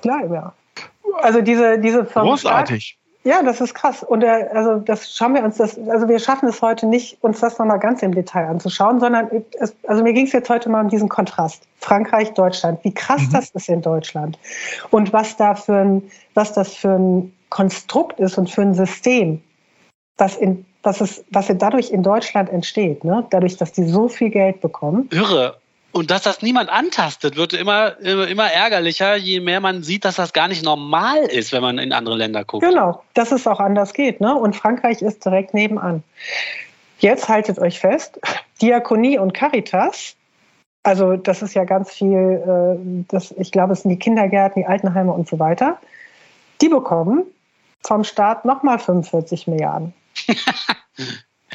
[0.00, 0.54] klar im Jahr.
[1.22, 2.98] Also diese, diese Großartig.
[3.22, 4.02] Ja, das ist krass.
[4.02, 7.40] Und äh, also das schauen wir uns das, also wir schaffen es heute nicht, uns
[7.40, 9.28] das nochmal ganz im Detail anzuschauen, sondern
[9.58, 11.64] es, also mir ging es jetzt heute mal um diesen Kontrast.
[11.78, 13.32] Frankreich, Deutschland, wie krass mhm.
[13.32, 14.38] das ist in Deutschland.
[14.90, 19.42] Und was da für ein, was das für ein Konstrukt ist und für ein System,
[20.16, 23.26] was in was es, was dadurch in Deutschland entsteht, ne?
[23.30, 25.08] dadurch, dass die so viel Geld bekommen.
[25.12, 25.56] Irre.
[25.92, 30.32] Und dass das niemand antastet, wird immer, immer ärgerlicher, je mehr man sieht, dass das
[30.32, 32.64] gar nicht normal ist, wenn man in andere Länder guckt.
[32.64, 34.20] Genau, dass es auch anders geht.
[34.20, 34.34] Ne?
[34.34, 36.02] Und Frankreich ist direkt nebenan.
[37.00, 38.20] Jetzt haltet euch fest,
[38.60, 40.14] Diakonie und Caritas,
[40.82, 44.66] also das ist ja ganz viel, äh, das, ich glaube, es sind die Kindergärten, die
[44.66, 45.78] Altenheime und so weiter,
[46.60, 47.24] die bekommen
[47.82, 49.92] vom Staat nochmal 45 Milliarden.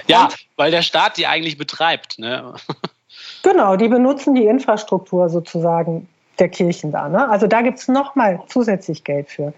[0.08, 2.20] ja, und, weil der Staat die eigentlich betreibt.
[2.20, 2.54] Ne?
[3.46, 6.08] Genau, die benutzen die Infrastruktur sozusagen
[6.40, 7.08] der Kirchen da.
[7.08, 7.30] Ne?
[7.30, 9.54] Also da gibt es nochmal zusätzlich Geld für.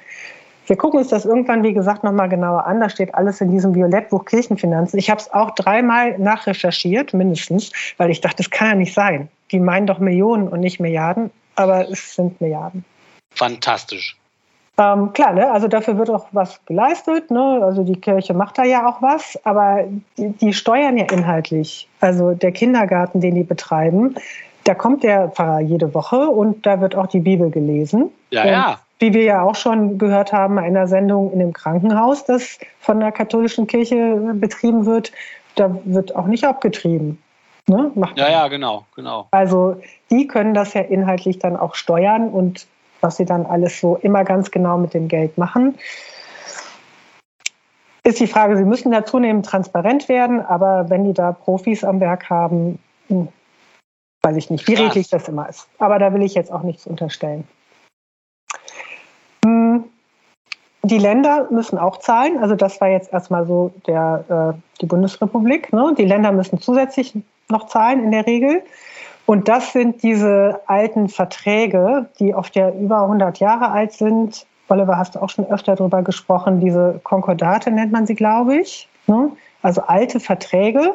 [0.65, 2.81] Wir gucken uns das irgendwann, wie gesagt, nochmal genauer an.
[2.81, 4.99] Da steht alles in diesem Violettbuch Kirchenfinanzen.
[4.99, 9.29] Ich habe es auch dreimal nachrecherchiert, mindestens, weil ich dachte, das kann ja nicht sein.
[9.51, 12.83] Die meinen doch Millionen und nicht Milliarden, aber es sind Milliarden.
[13.33, 14.17] Fantastisch.
[14.79, 15.51] Ähm, klar, ne?
[15.51, 17.31] also dafür wird auch was geleistet.
[17.31, 17.61] Ne?
[17.63, 19.85] Also die Kirche macht da ja auch was, aber
[20.17, 21.87] die, die steuern ja inhaltlich.
[21.99, 24.15] Also der Kindergarten, den die betreiben,
[24.65, 28.11] da kommt der Pfarrer jede Woche und da wird auch die Bibel gelesen.
[28.29, 28.79] Ja, und ja.
[28.99, 32.99] Wie wir ja auch schon gehört haben in einer Sendung in dem Krankenhaus, das von
[32.99, 35.11] der katholischen Kirche betrieben wird,
[35.55, 37.21] da wird auch nicht abgetrieben.
[37.67, 37.91] Ne?
[37.95, 39.27] Macht ja, ja, genau, genau.
[39.31, 42.65] Also die können das ja inhaltlich dann auch steuern und
[43.01, 45.77] was sie dann alles so immer ganz genau mit dem Geld machen.
[48.03, 51.99] Ist die Frage, sie müssen da zunehmend transparent werden, aber wenn die da Profis am
[51.99, 53.27] Werk haben, hm,
[54.23, 55.67] weiß ich nicht, wie redlich das immer ist.
[55.77, 57.45] Aber da will ich jetzt auch nichts unterstellen.
[59.45, 59.83] Hm,
[60.83, 62.37] die Länder müssen auch zahlen.
[62.39, 65.73] Also das war jetzt erstmal so der, äh, die Bundesrepublik.
[65.73, 65.93] Ne?
[65.97, 67.13] Die Länder müssen zusätzlich
[67.49, 68.63] noch zahlen in der Regel.
[69.27, 74.47] Und das sind diese alten Verträge, die oft ja über 100 Jahre alt sind.
[74.69, 76.61] Oliver, hast du auch schon öfter darüber gesprochen.
[76.61, 78.87] Diese Konkordate nennt man sie, glaube ich.
[79.05, 79.29] Ne?
[79.61, 80.93] Also alte Verträge,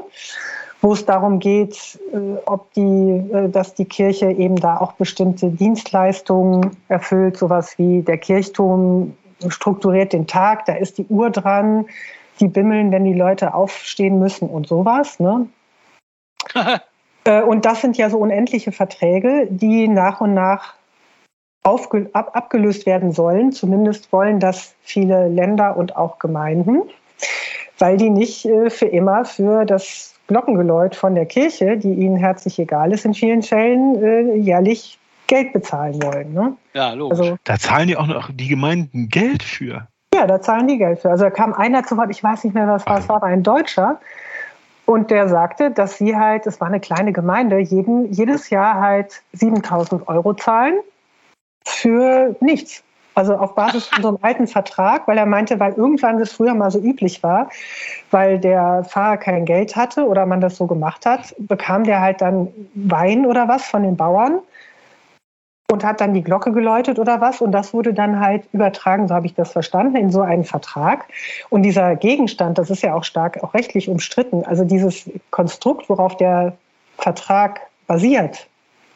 [0.80, 5.50] wo es darum geht, äh, ob die, äh, dass die Kirche eben da auch bestimmte
[5.50, 9.14] Dienstleistungen erfüllt, sowas wie der Kirchturm
[9.46, 11.84] strukturiert den Tag, da ist die Uhr dran,
[12.40, 15.20] die bimmeln, wenn die Leute aufstehen müssen und sowas.
[15.20, 15.48] Ne?
[17.24, 20.74] Äh, und das sind ja so unendliche Verträge, die nach und nach
[21.62, 23.52] aufge ab abgelöst werden sollen.
[23.52, 26.82] Zumindest wollen das viele Länder und auch Gemeinden,
[27.78, 32.58] weil die nicht äh, für immer für das Glockengeläut von der Kirche, die ihnen herzlich
[32.58, 36.32] egal ist in vielen Fällen, äh, jährlich Geld bezahlen wollen.
[36.32, 36.56] Ne?
[36.74, 37.20] Ja, logisch.
[37.20, 39.86] Also, da zahlen die auch noch die Gemeinden Geld für.
[40.14, 41.10] Ja, da zahlen die Geld für.
[41.10, 43.26] Also da kam einer zu Wort, ich weiß nicht mehr, was war, es war, aber
[43.26, 43.98] ein Deutscher,
[44.92, 49.22] und der sagte, dass sie halt, es war eine kleine Gemeinde, jeden, jedes Jahr halt
[49.32, 50.74] 7000 Euro zahlen
[51.64, 52.82] für nichts.
[53.14, 56.70] Also auf Basis von einem alten Vertrag, weil er meinte, weil irgendwann das früher mal
[56.70, 57.50] so üblich war,
[58.10, 62.22] weil der Fahrer kein Geld hatte oder man das so gemacht hat, bekam der halt
[62.22, 64.40] dann Wein oder was von den Bauern
[65.72, 67.40] und hat dann die Glocke geläutet oder was.
[67.40, 71.06] Und das wurde dann halt übertragen, so habe ich das verstanden, in so einen Vertrag.
[71.48, 74.44] Und dieser Gegenstand, das ist ja auch stark auch rechtlich umstritten.
[74.44, 76.52] Also dieses Konstrukt, worauf der
[76.98, 78.46] Vertrag basiert,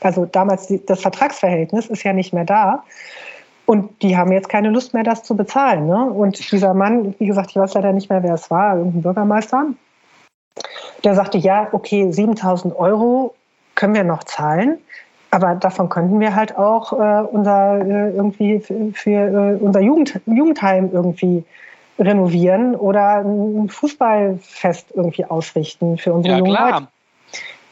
[0.01, 2.85] also damals das Vertragsverhältnis ist ja nicht mehr da.
[3.65, 5.87] Und die haben jetzt keine Lust mehr, das zu bezahlen.
[5.87, 6.05] Ne?
[6.05, 9.67] Und dieser Mann, wie gesagt, ich weiß leider nicht mehr, wer es war, irgendein Bürgermeister,
[11.03, 13.35] der sagte, ja, okay, 7000 Euro
[13.75, 14.79] können wir noch zahlen.
[15.37, 20.19] Aber davon könnten wir halt auch äh, unser äh, irgendwie für, für äh, unser Jugend,
[20.25, 21.45] Jugendheim irgendwie
[21.99, 26.71] renovieren oder ein Fußballfest irgendwie ausrichten für unsere ja, jungen klar.
[26.71, 26.89] Leute.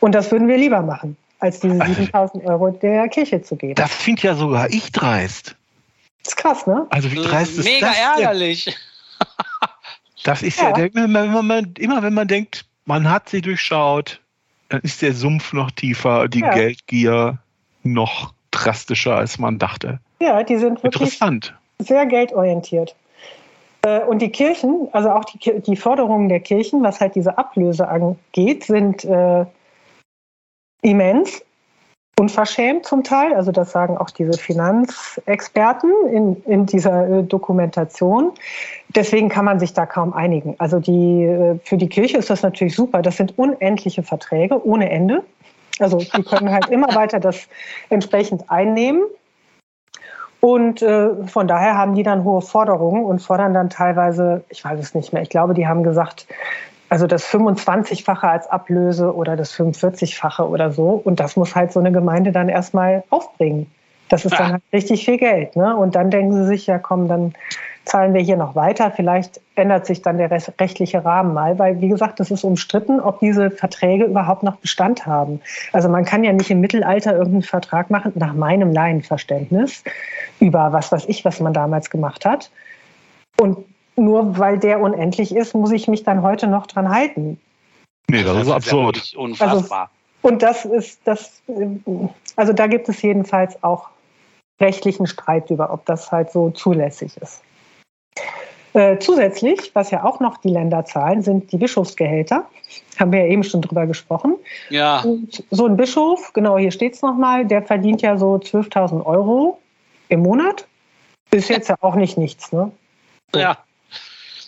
[0.01, 3.77] Und das würden wir lieber machen, als diese 7000 Euro der Kirche zu geben.
[3.77, 5.57] Das finde ja sogar ich dreist.
[6.23, 6.87] Das ist krass, ne?
[6.91, 8.65] Also wie dreist ist Mega das ärgerlich.
[8.67, 8.75] Denn?
[10.25, 14.21] Das ist ja, ja wenn man, immer wenn man denkt, man hat sie durchschaut,
[14.69, 16.53] dann ist der Sumpf noch tiefer, die ja.
[16.53, 17.39] Geldgier
[17.85, 20.01] noch drastischer, als man dachte.
[20.21, 21.55] Ja, die sind wirklich Interessant.
[21.79, 22.95] sehr geldorientiert.
[23.83, 27.89] Äh, und die Kirchen, also auch die, die Forderungen der Kirchen, was halt diese Ablöse
[27.89, 29.45] angeht, sind äh,
[30.83, 31.43] immens
[32.19, 33.35] unverschämt zum Teil.
[33.35, 38.33] Also das sagen auch diese Finanzexperten in, in dieser äh, Dokumentation.
[38.95, 40.55] Deswegen kann man sich da kaum einigen.
[40.59, 43.03] Also die, äh, für die Kirche ist das natürlich super.
[43.03, 45.25] Das sind unendliche Verträge ohne Ende.
[45.79, 47.49] Also die können halt immer weiter das
[47.89, 49.03] entsprechend einnehmen.
[50.41, 54.79] Und äh, von daher haben die dann hohe Forderungen und fordern dann teilweise, ich weiß
[54.79, 56.27] es nicht mehr, ich glaube, die haben gesagt,
[56.91, 61.01] also das 25-fache als Ablöse oder das 45-fache oder so.
[61.03, 63.67] Und das muss halt so eine Gemeinde dann erstmal aufbringen.
[64.11, 65.57] Das ist dann halt richtig viel Geld.
[65.57, 65.75] Ne?
[65.75, 67.33] Und dann denken sie sich, ja komm, dann
[67.85, 68.91] zahlen wir hier noch weiter.
[68.91, 73.21] Vielleicht ändert sich dann der rechtliche Rahmen mal, weil, wie gesagt, es ist umstritten, ob
[73.21, 75.41] diese Verträge überhaupt noch Bestand haben.
[75.73, 79.85] Also man kann ja nicht im Mittelalter irgendeinen Vertrag machen, nach meinem Laienverständnis,
[80.41, 82.51] über was weiß ich, was man damals gemacht hat.
[83.41, 83.59] Und
[83.97, 87.39] nur weil der unendlich ist, muss ich mich dann heute noch dran halten.
[88.11, 88.97] Nee, das, das ist absurd.
[88.97, 89.81] Ist ja unfassbar.
[89.81, 91.43] Also, und das ist das,
[92.37, 93.91] also da gibt es jedenfalls auch
[94.61, 97.43] rechtlichen Streit über, ob das halt so zulässig ist.
[98.75, 102.49] Äh, zusätzlich, was ja auch noch die Länder zahlen, sind die Bischofsgehälter.
[102.99, 104.37] Haben wir ja eben schon drüber gesprochen.
[104.69, 105.01] Ja.
[105.03, 109.61] Und so ein Bischof, genau hier steht es nochmal, der verdient ja so 12.000 Euro
[110.09, 110.67] im Monat.
[111.31, 112.73] Ist jetzt ja auch nicht nichts, ne?
[113.33, 113.39] So.
[113.39, 113.59] Ja.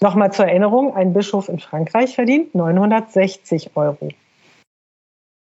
[0.01, 4.09] Nochmal zur Erinnerung, ein Bischof in Frankreich verdient 960 Euro.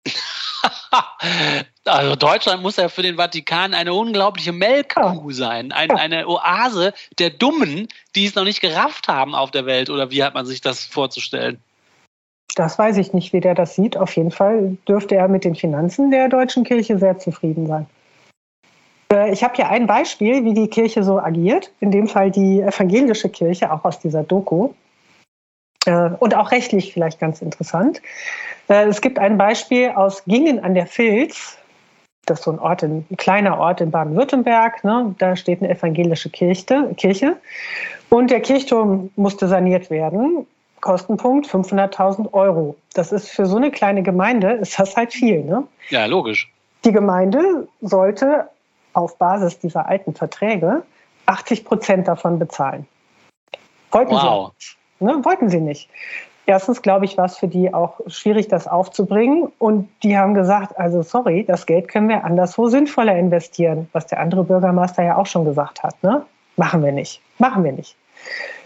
[1.84, 7.30] Also Deutschland muss ja für den Vatikan eine unglaubliche Melkkuh sein, ein, eine Oase der
[7.30, 9.90] Dummen, die es noch nicht gerafft haben auf der Welt.
[9.90, 11.60] Oder wie hat man sich das vorzustellen?
[12.54, 13.96] Das weiß ich nicht, wie der das sieht.
[13.96, 17.86] Auf jeden Fall dürfte er mit den Finanzen der deutschen Kirche sehr zufrieden sein.
[19.12, 21.72] Äh, ich habe hier ein Beispiel, wie die Kirche so agiert.
[21.80, 24.70] In dem Fall die evangelische Kirche, auch aus dieser Doku.
[25.86, 28.00] Äh, und auch rechtlich vielleicht ganz interessant.
[28.68, 31.58] Äh, es gibt ein Beispiel aus Gingen an der Filz.
[32.26, 34.84] Das ist so ein Ort, ein kleiner Ort in Baden-Württemberg.
[34.84, 35.14] Ne?
[35.18, 37.36] Da steht eine evangelische Kirche, Kirche.
[38.10, 40.46] Und der Kirchturm musste saniert werden.
[40.80, 42.76] Kostenpunkt 500.000 Euro.
[42.94, 45.44] Das ist für so eine kleine Gemeinde, ist das halt viel.
[45.44, 45.66] Ne?
[45.90, 46.52] Ja, logisch.
[46.84, 48.48] Die Gemeinde sollte
[48.92, 50.82] auf Basis dieser alten Verträge
[51.26, 52.86] 80 Prozent davon bezahlen.
[53.92, 54.50] Wollten wow.
[54.50, 54.76] sie nicht.
[55.00, 55.24] Ne?
[55.24, 55.88] Wollten sie nicht.
[56.44, 59.52] Erstens, glaube ich, war es für die auch schwierig, das aufzubringen.
[59.58, 64.18] Und die haben gesagt, also sorry, das Geld können wir anderswo sinnvoller investieren, was der
[64.18, 66.02] andere Bürgermeister ja auch schon gesagt hat.
[66.02, 66.22] Ne?
[66.56, 67.20] Machen wir nicht.
[67.38, 67.96] Machen wir nicht.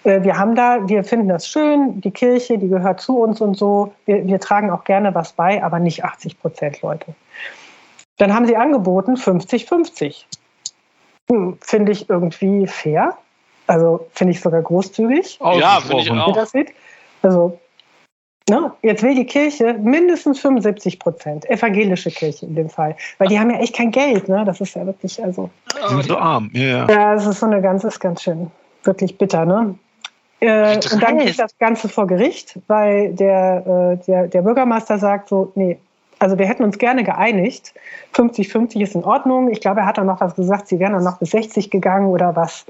[0.04, 3.56] Äh, wir haben da, wir finden das schön, die Kirche, die gehört zu uns und
[3.56, 3.92] so.
[4.06, 7.14] Wir, wir tragen auch gerne was bei, aber nicht 80 Prozent Leute.
[8.16, 10.24] Dann haben sie angeboten 50-50.
[11.30, 13.18] Hm, finde ich irgendwie fair.
[13.66, 15.38] Also finde ich sogar großzügig.
[15.42, 16.32] Oh, ja, finde ich auch.
[16.32, 16.72] Das sieht.
[17.22, 17.58] Also
[18.48, 18.72] Ne?
[18.82, 23.50] Jetzt will die Kirche mindestens 75 Prozent, evangelische Kirche in dem Fall, weil die haben
[23.50, 24.28] ja echt kein Geld.
[24.28, 24.44] Ne?
[24.44, 25.50] Das ist ja wirklich, also.
[25.74, 26.62] Die sind so arm, ja.
[26.62, 28.50] Ja, ja das ist so eine ganz, ist ganz schön,
[28.84, 29.44] wirklich bitter.
[29.44, 29.74] Ne?
[30.40, 35.28] Äh, und dann geht das Ganze vor Gericht, weil der, äh, der, der Bürgermeister sagt
[35.28, 35.78] so, nee,
[36.18, 37.74] also wir hätten uns gerne geeinigt.
[38.14, 39.50] 50-50 ist in Ordnung.
[39.50, 42.06] Ich glaube, er hat dann noch was gesagt, sie wären dann noch bis 60 gegangen
[42.06, 42.64] oder was.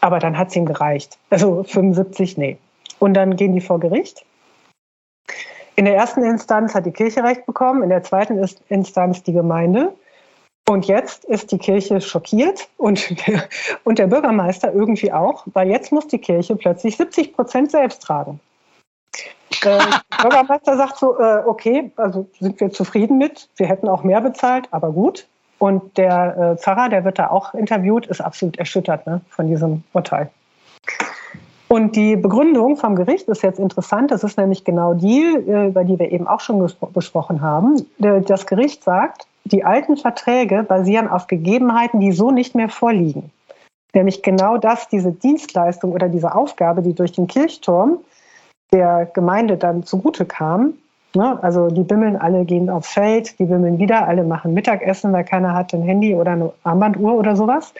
[0.00, 1.18] Aber dann hat es ihm gereicht.
[1.30, 2.58] Also 75, nee.
[2.98, 4.24] Und dann gehen die vor Gericht.
[5.76, 9.92] In der ersten Instanz hat die Kirche Recht bekommen, in der zweiten Instanz die Gemeinde.
[10.66, 13.44] Und jetzt ist die Kirche schockiert und der,
[13.84, 18.40] und der Bürgermeister irgendwie auch, weil jetzt muss die Kirche plötzlich 70 Prozent selbst tragen.
[19.62, 24.04] Äh, der Bürgermeister sagt so, äh, okay, also sind wir zufrieden mit, wir hätten auch
[24.04, 25.26] mehr bezahlt, aber gut.
[25.58, 29.84] Und der äh, Pfarrer, der wird da auch interviewt, ist absolut erschüttert ne, von diesem
[29.92, 30.30] Urteil.
[31.74, 34.12] Und die Begründung vom Gericht ist jetzt interessant.
[34.12, 37.84] Das ist nämlich genau die, äh, über die wir eben auch schon gesprochen haben.
[37.98, 43.32] Das Gericht sagt, die alten Verträge basieren auf Gegebenheiten, die so nicht mehr vorliegen.
[43.92, 47.98] Nämlich genau das, diese Dienstleistung oder diese Aufgabe, die durch den Kirchturm
[48.72, 50.74] der Gemeinde dann zugute kam,
[51.16, 51.38] Ne?
[51.42, 55.54] Also die bimmeln alle, gehen aufs Feld, die bimmeln wieder, alle machen Mittagessen, weil keiner
[55.54, 57.72] hat ein Handy oder eine Armbanduhr oder sowas.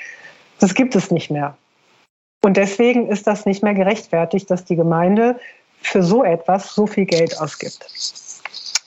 [0.60, 1.56] Das gibt es nicht mehr.
[2.44, 5.40] Und deswegen ist das nicht mehr gerechtfertigt, dass die Gemeinde
[5.80, 7.86] für so etwas so viel Geld ausgibt.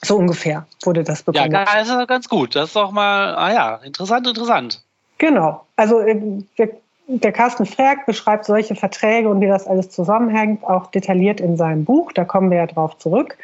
[0.04, 1.50] So ungefähr wurde das bekommen.
[1.50, 2.54] Ja, das ist ganz gut.
[2.54, 4.80] Das ist doch mal, ah ja, interessant, interessant.
[5.18, 5.66] Genau.
[5.74, 6.20] Also äh,
[6.56, 6.68] der,
[7.08, 11.84] der Carsten Frerk beschreibt solche Verträge und wie das alles zusammenhängt, auch detailliert in seinem
[11.84, 12.12] Buch.
[12.12, 13.36] Da kommen wir ja drauf zurück.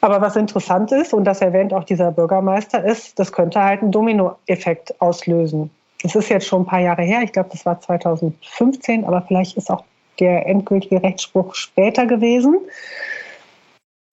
[0.00, 3.92] Aber was interessant ist, und das erwähnt auch dieser Bürgermeister, ist, das könnte halt einen
[3.92, 5.70] Dominoeffekt auslösen.
[6.02, 9.56] Das ist jetzt schon ein paar Jahre her, ich glaube, das war 2015, aber vielleicht
[9.56, 9.84] ist auch
[10.18, 12.58] der endgültige Rechtsspruch später gewesen.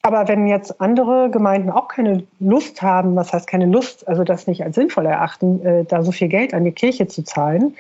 [0.02, 4.48] Aber wenn jetzt andere Gemeinden auch keine Lust haben, was heißt keine Lust, also das
[4.48, 7.76] nicht als sinnvoll erachten, äh, da so viel Geld an die Kirche zu zahlen,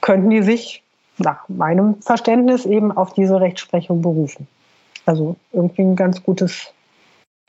[0.00, 0.82] könnten die sich
[1.18, 4.48] nach meinem Verständnis eben auf diese Rechtsprechung berufen.
[5.06, 6.72] Also irgendwie ein ganz gutes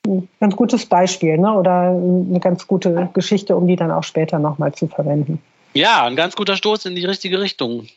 [0.08, 1.54] ein ganz gutes Beispiel ne?
[1.54, 5.40] oder eine ganz gute Geschichte, um die dann auch später nochmal zu verwenden.
[5.74, 7.88] Ja, ein ganz guter Stoß in die richtige Richtung.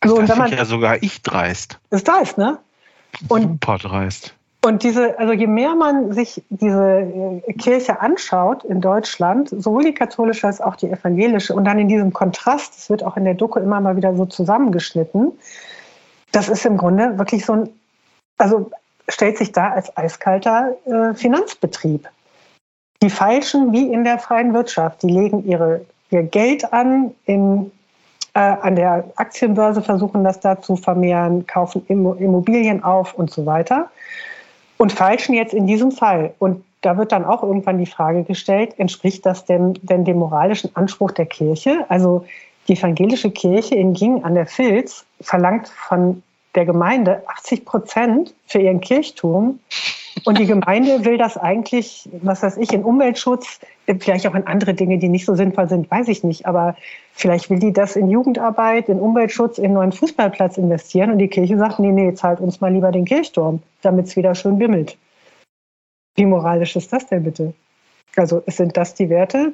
[0.00, 1.78] Also so, das finde ja sogar ich dreist.
[1.90, 2.58] Ist dreist, ne?
[3.28, 4.34] Und, Super dreist.
[4.64, 9.94] Und diese, also je mehr man sich diese äh, Kirche anschaut in Deutschland, sowohl die
[9.94, 13.34] katholische als auch die evangelische, und dann in diesem Kontrast, das wird auch in der
[13.34, 15.32] Doku immer mal wieder so zusammengeschnitten,
[16.32, 17.68] das ist im Grunde wirklich so ein,
[18.36, 18.70] also
[19.08, 22.08] stellt sich da als eiskalter äh, Finanzbetrieb.
[23.00, 27.70] Die Falschen wie in der freien Wirtschaft, die legen ihre, ihr Geld an, in,
[28.34, 33.90] äh, an der Aktienbörse versuchen das da zu vermehren, kaufen Immobilien auf und so weiter.
[34.76, 36.34] Und Falschen jetzt in diesem Fall.
[36.38, 40.74] Und da wird dann auch irgendwann die Frage gestellt, entspricht das denn, denn dem moralischen
[40.76, 41.84] Anspruch der Kirche?
[41.88, 42.24] Also
[42.68, 46.22] die evangelische Kirche in Ging an der Filz verlangt von
[46.54, 49.58] der Gemeinde 80 Prozent für ihren Kirchturm.
[50.24, 54.74] Und die Gemeinde will das eigentlich, was weiß ich, in Umweltschutz, vielleicht auch in andere
[54.74, 56.46] Dinge, die nicht so sinnvoll sind, weiß ich nicht.
[56.46, 56.76] Aber
[57.12, 61.10] vielleicht will die das in Jugendarbeit, in Umweltschutz, in einen neuen Fußballplatz investieren.
[61.10, 64.34] Und die Kirche sagt, nee, nee, zahlt uns mal lieber den Kirchturm, damit es wieder
[64.34, 64.96] schön bimmelt.
[66.16, 67.54] Wie moralisch ist das denn bitte?
[68.16, 69.52] Also sind das die Werte,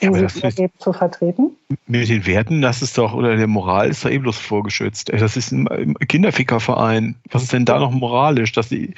[0.00, 1.56] ja, aber das ist, zu vertreten?
[1.86, 5.10] Mit den Werten, das ist doch, oder der Moral ist doch eben bloß vorgeschützt.
[5.10, 7.16] Das ist ein Kinderfickerverein.
[7.30, 8.94] Was ist denn da noch moralisch, dass sie,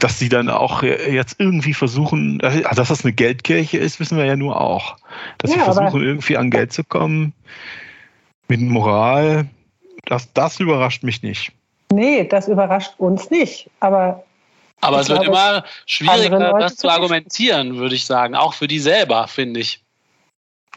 [0.00, 4.24] dass sie dann auch jetzt irgendwie versuchen, also dass das eine Geldkirche ist, wissen wir
[4.24, 4.96] ja nur auch.
[5.38, 7.32] Dass ja, sie versuchen, irgendwie an Geld zu kommen
[8.48, 9.46] mit Moral,
[10.06, 11.52] das, das überrascht mich nicht.
[11.92, 13.70] Nee, das überrascht uns nicht.
[13.80, 14.24] Aber
[14.80, 18.34] aber es wird immer schwieriger, das zu argumentieren, würde ich sagen.
[18.34, 19.82] Auch für die selber, finde ich.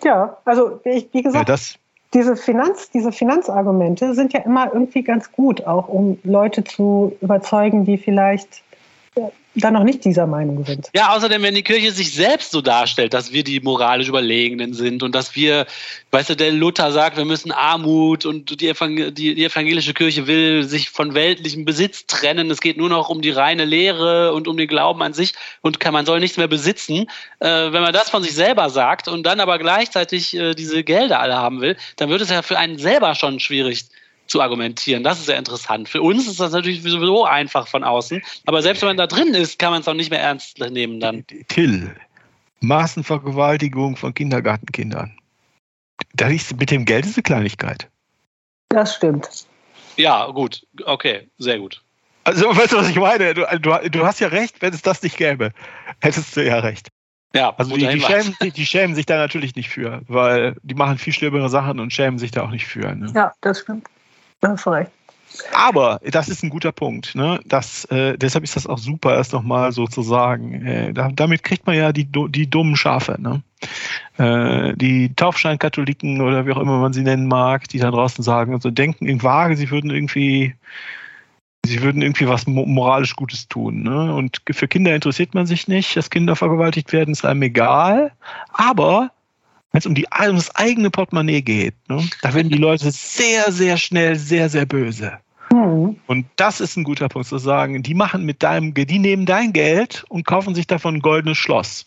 [0.03, 1.55] Ja, also ich, wie gesagt, ja,
[2.13, 7.83] diese, Finanz, diese Finanzargumente sind ja immer irgendwie ganz gut, auch um Leute zu überzeugen,
[7.83, 8.63] die vielleicht
[9.61, 10.89] dann noch nicht dieser Meinung sind.
[10.93, 15.03] Ja, außerdem, wenn die Kirche sich selbst so darstellt, dass wir die moralisch Überlegenen sind
[15.03, 15.65] und dass wir,
[16.11, 20.63] weißt du, der Luther sagt, wir müssen Armut und die, Evangel die, evangelische Kirche will
[20.63, 22.51] sich von weltlichem Besitz trennen.
[22.51, 25.79] Es geht nur noch um die reine Lehre und um den Glauben an sich und
[25.79, 27.07] kann, man soll nichts mehr besitzen.
[27.39, 31.19] Äh, wenn man das von sich selber sagt und dann aber gleichzeitig äh, diese Gelder
[31.19, 33.85] alle haben will, dann wird es ja für einen selber schon schwierig
[34.27, 35.03] zu argumentieren.
[35.03, 35.89] Das ist sehr interessant.
[35.89, 39.33] Für uns ist das natürlich sowieso einfach von außen, aber selbst wenn man da drin
[39.33, 41.25] ist, kann man es auch nicht mehr ernst nehmen dann.
[41.47, 41.95] Till,
[42.61, 45.17] Maßenvergewaltigung von Kindergartenkindern.
[46.13, 47.89] Das ist, mit dem Geld ist eine Kleinigkeit.
[48.69, 49.47] Das stimmt.
[49.95, 50.65] Ja, gut.
[50.85, 51.81] Okay, sehr gut.
[52.23, 53.33] Also, weißt du, was ich meine?
[53.33, 55.53] Du, du, du hast ja recht, wenn es das nicht gäbe.
[56.01, 56.89] Hättest du ja recht.
[57.33, 60.75] Ja, also die, die, schämen sich, die schämen sich da natürlich nicht für, weil die
[60.75, 62.95] machen viel schlimmere Sachen und schämen sich da auch nicht für.
[62.95, 63.11] Ne?
[63.13, 63.87] Ja, das stimmt.
[64.43, 64.91] Recht.
[65.53, 67.15] Aber das ist ein guter Punkt.
[67.15, 67.39] Ne?
[67.45, 70.65] Das, äh, deshalb ist das auch super, erst nochmal so zu sagen.
[70.65, 73.17] Äh, da, damit kriegt man ja die, die dummen Schafe.
[73.19, 73.43] Ne?
[74.17, 78.53] Äh, die Taufscheinkatholiken oder wie auch immer man sie nennen mag, die da draußen sagen,
[78.53, 80.55] also denken in Waage, sie würden irgendwie,
[81.65, 83.83] sie würden irgendwie was moralisch Gutes tun.
[83.83, 84.13] Ne?
[84.13, 88.11] Und für Kinder interessiert man sich nicht, dass Kinder vergewaltigt werden, ist einem egal.
[88.53, 89.11] Aber
[89.71, 93.51] wenn es um, die, um das eigene Portemonnaie geht, ne, da werden die Leute sehr,
[93.51, 95.19] sehr schnell sehr, sehr böse.
[95.51, 95.99] Mhm.
[96.07, 99.53] Und das ist ein guter Punkt zu sagen, die machen mit deinem, die nehmen dein
[99.53, 101.85] Geld und kaufen sich davon ein goldenes Schloss.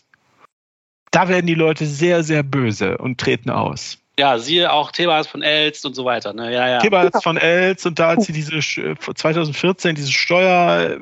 [1.11, 3.97] Da werden die Leute sehr, sehr böse und treten aus.
[4.17, 6.33] Ja, siehe auch Thebas von Elst und so weiter.
[6.33, 6.53] Ne?
[6.53, 6.79] Ja, ja.
[6.79, 10.99] Thebas von Elst und da hat sie diese 2014 diese Steuer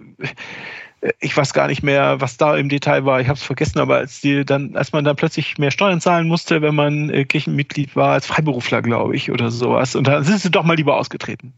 [1.20, 3.22] ich weiß gar nicht mehr, was da im Detail war.
[3.22, 6.28] Ich habe es vergessen, aber als die dann, als man dann plötzlich mehr Steuern zahlen
[6.28, 9.96] musste, wenn man äh, Kirchenmitglied war, als Freiberufler, glaube ich, oder sowas.
[9.96, 11.54] Und dann sind sie doch mal lieber ausgetreten.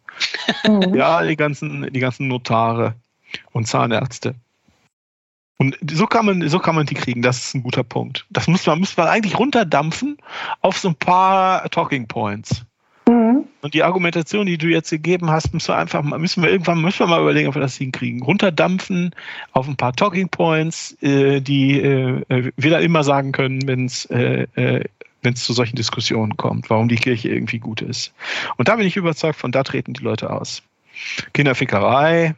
[0.67, 0.93] Mhm.
[0.93, 2.95] Ja, die ganzen, die ganzen Notare
[3.51, 4.35] und Zahnärzte.
[5.57, 7.21] Und so kann man, so kann man die kriegen.
[7.21, 8.25] Das ist ein guter Punkt.
[8.29, 10.17] Das muss man, muss man eigentlich runterdampfen
[10.61, 12.65] auf so ein paar Talking Points.
[13.61, 16.99] Und die Argumentation, die du jetzt gegeben hast, müssen wir einfach müssen wir irgendwann, müssen
[16.99, 18.23] wir mal überlegen, ob wir das hinkriegen.
[18.23, 19.13] Runterdampfen
[19.51, 23.85] auf ein paar Talking Points, äh, die äh, äh wir da immer sagen können, wenn
[23.85, 24.83] es äh, äh,
[25.21, 28.13] wenn es zu solchen Diskussionen kommt, warum die Kirche irgendwie gut ist.
[28.57, 30.63] Und da bin ich überzeugt, von da treten die Leute aus.
[31.33, 32.35] Kinderfickerei,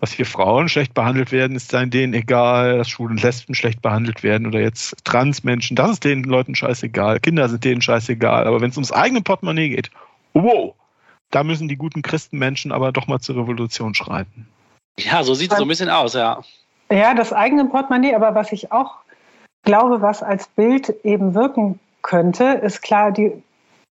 [0.00, 4.22] was hier Frauen schlecht behandelt werden, ist denen egal, dass Schwulen und Lesben schlecht behandelt
[4.22, 7.20] werden oder jetzt Transmenschen, das ist den Leuten scheißegal.
[7.20, 8.46] Kinder sind denen scheißegal.
[8.46, 9.90] Aber wenn es ums eigene Portemonnaie geht,
[10.42, 10.74] wow,
[11.30, 14.48] da müssen die guten Christenmenschen aber doch mal zur Revolution schreiten.
[14.98, 16.42] Ja, so sieht es so ein bisschen aus, ja.
[16.90, 18.96] Ja, das eigene Portemonnaie, aber was ich auch
[19.62, 23.32] glaube, was als Bild eben wirken könnte, ist klar, die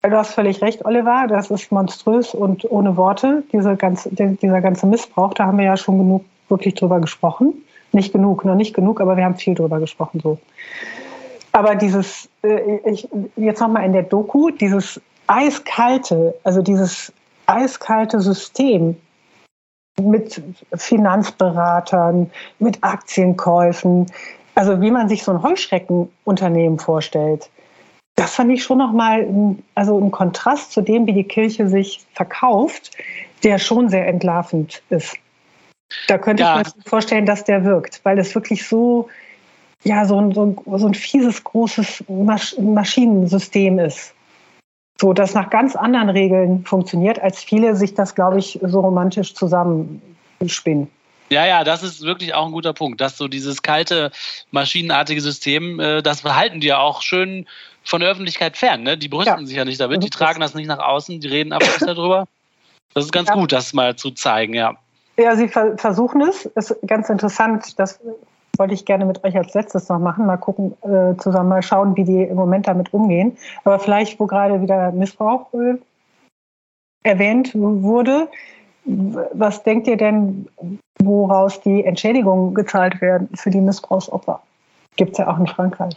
[0.03, 1.27] Du hast völlig recht, Oliver.
[1.29, 3.43] Das ist monströs und ohne Worte.
[3.53, 7.53] Diese ganze, dieser ganze Missbrauch, da haben wir ja schon genug wirklich drüber gesprochen.
[7.93, 10.39] Nicht genug, noch nicht genug, aber wir haben viel drüber gesprochen so.
[11.53, 15.01] Aber dieses, äh, ich, jetzt nochmal in der Doku, dieses
[15.31, 17.13] eiskalte, also dieses
[17.47, 18.97] eiskalte System
[20.01, 20.43] mit
[20.75, 24.07] Finanzberatern, mit Aktienkäufen,
[24.55, 27.51] also wie man sich so ein Heuschreckenunternehmen vorstellt
[28.21, 32.91] das fand ich schon nochmal also ein Kontrast zu dem, wie die Kirche sich verkauft,
[33.45, 35.17] der schon sehr entlarvend ist.
[36.07, 36.61] Da könnte ja.
[36.61, 39.09] ich mir vorstellen, dass der wirkt, weil es wirklich so,
[39.85, 44.15] ja, so ein, so ein, so ein fieses, großes Masch Maschinensystem ist.
[45.01, 49.35] So, das nach ganz anderen Regeln funktioniert, als viele sich das, glaube ich, so romantisch
[49.35, 50.91] zusammenspinnen.
[51.31, 54.11] Ja, ja, das ist wirklich auch ein guter Punkt, dass so dieses kalte,
[54.51, 57.47] maschinenartige System, äh, das behalten die ja auch schön
[57.83, 58.83] von der Öffentlichkeit fern.
[58.83, 58.99] Ne?
[58.99, 59.47] Die brüsten ja.
[59.47, 62.27] sich ja nicht damit, die tragen das nicht nach außen, die reden aber nicht darüber.
[62.93, 63.37] Das ist ganz ja.
[63.37, 64.75] gut, das mal zu zeigen, ja.
[65.17, 66.45] Ja, sie ver versuchen es.
[66.45, 67.79] Ist ganz interessant.
[67.79, 68.01] Das
[68.61, 70.27] wollte ich gerne mit euch als letztes noch machen.
[70.27, 73.37] Mal gucken, äh, zusammen mal schauen, wie die im Moment damit umgehen.
[73.65, 75.79] Aber vielleicht, wo gerade wieder Missbrauch äh,
[77.03, 78.29] erwähnt wurde,
[78.85, 80.47] was denkt ihr denn,
[81.03, 84.43] woraus die Entschädigungen gezahlt werden für die Missbrauchsopfer?
[84.97, 85.97] Gibt es ja auch in Frankreich.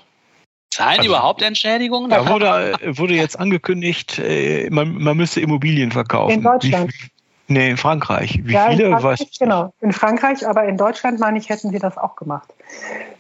[0.74, 2.10] Zahlen also, überhaupt Entschädigungen?
[2.10, 6.36] Da wurde, wurde jetzt angekündigt, äh, man, man müsste Immobilien verkaufen.
[6.36, 6.94] In Deutschland.
[6.94, 7.13] Wie,
[7.54, 8.40] nee, in Frankreich.
[8.44, 8.86] Wie ja, viele?
[8.86, 12.54] In Frankreich, genau, in Frankreich, aber in Deutschland, meine ich, hätten sie das auch gemacht.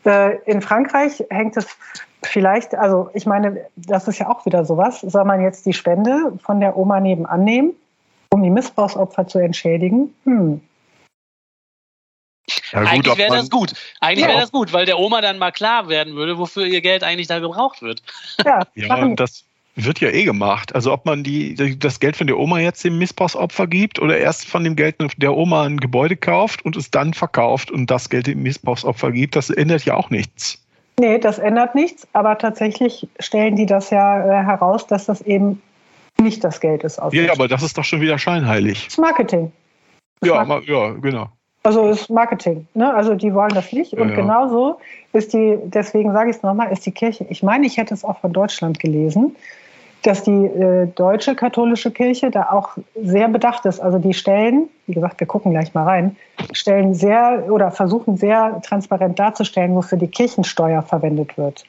[0.05, 1.67] Äh, in Frankreich hängt es
[2.23, 5.01] vielleicht, also ich meine, das ist ja auch wieder sowas.
[5.01, 7.73] Soll man jetzt die Spende von der Oma nebenan nehmen,
[8.31, 10.13] um die Missbrauchsopfer zu entschädigen?
[10.25, 10.61] Hm.
[12.71, 13.73] Ja, gut, eigentlich wäre das gut.
[14.01, 14.31] Eigentlich ja.
[14.31, 17.27] wäre das gut, weil der Oma dann mal klar werden würde, wofür ihr Geld eigentlich
[17.27, 18.01] da gebraucht wird.
[18.43, 19.45] Ja, ja das
[19.75, 20.75] wird ja eh gemacht.
[20.75, 24.47] Also ob man die, das Geld von der Oma jetzt dem Missbrauchsopfer gibt oder erst
[24.47, 28.27] von dem Geld der Oma ein Gebäude kauft und es dann verkauft und das Geld
[28.27, 30.59] dem Missbrauchsopfer gibt, das ändert ja auch nichts.
[30.99, 35.61] Nee, das ändert nichts, aber tatsächlich stellen die das ja äh, heraus, dass das eben
[36.21, 36.99] nicht das Geld ist.
[37.11, 38.85] ja, aber das ist doch schon wieder scheinheilig.
[38.85, 39.51] Das Marketing.
[40.19, 40.75] Das ja, Marketing.
[40.75, 41.29] ja, genau.
[41.63, 42.67] Also ist Marketing.
[42.73, 42.93] Ne?
[42.93, 43.93] Also die wollen das nicht.
[43.93, 44.15] Und ja.
[44.15, 44.79] genauso
[45.13, 47.25] ist die, deswegen sage ich es nochmal, ist die Kirche.
[47.29, 49.35] Ich meine, ich hätte es auch von Deutschland gelesen,
[50.03, 53.79] dass die äh, deutsche katholische Kirche da auch sehr bedacht ist.
[53.79, 56.15] Also die stellen, wie gesagt, wir gucken gleich mal rein,
[56.51, 61.63] stellen sehr oder versuchen sehr transparent darzustellen, wofür die Kirchensteuer verwendet wird.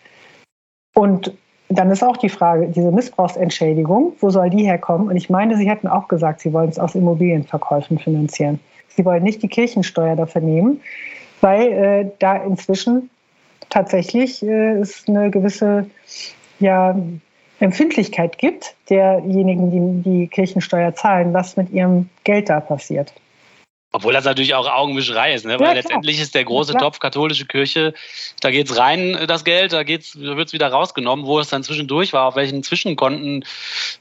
[0.95, 1.32] Und
[1.68, 5.09] dann ist auch die Frage, diese Missbrauchsentschädigung, wo soll die herkommen?
[5.09, 8.61] Und ich meine, Sie hätten auch gesagt, Sie wollen es aus Immobilienverkäufen finanzieren.
[8.89, 10.80] Sie wollen nicht die Kirchensteuer dafür nehmen,
[11.41, 13.11] weil äh, da inzwischen
[13.70, 15.87] tatsächlich äh, es eine gewisse
[16.61, 16.97] ja,
[17.64, 23.12] Empfindlichkeit gibt derjenigen, die die Kirchensteuer zahlen, was mit ihrem Geld da passiert.
[23.92, 25.60] Obwohl das natürlich auch Augenwischerei ist, ne?
[25.60, 27.94] weil ja, letztendlich ist der große ja, Topf katholische Kirche,
[28.40, 31.26] da geht es rein, äh, das Geld, da geht's, wird es wieder rausgenommen.
[31.26, 33.44] Wo es dann zwischendurch war, auf welchen Zwischenkonten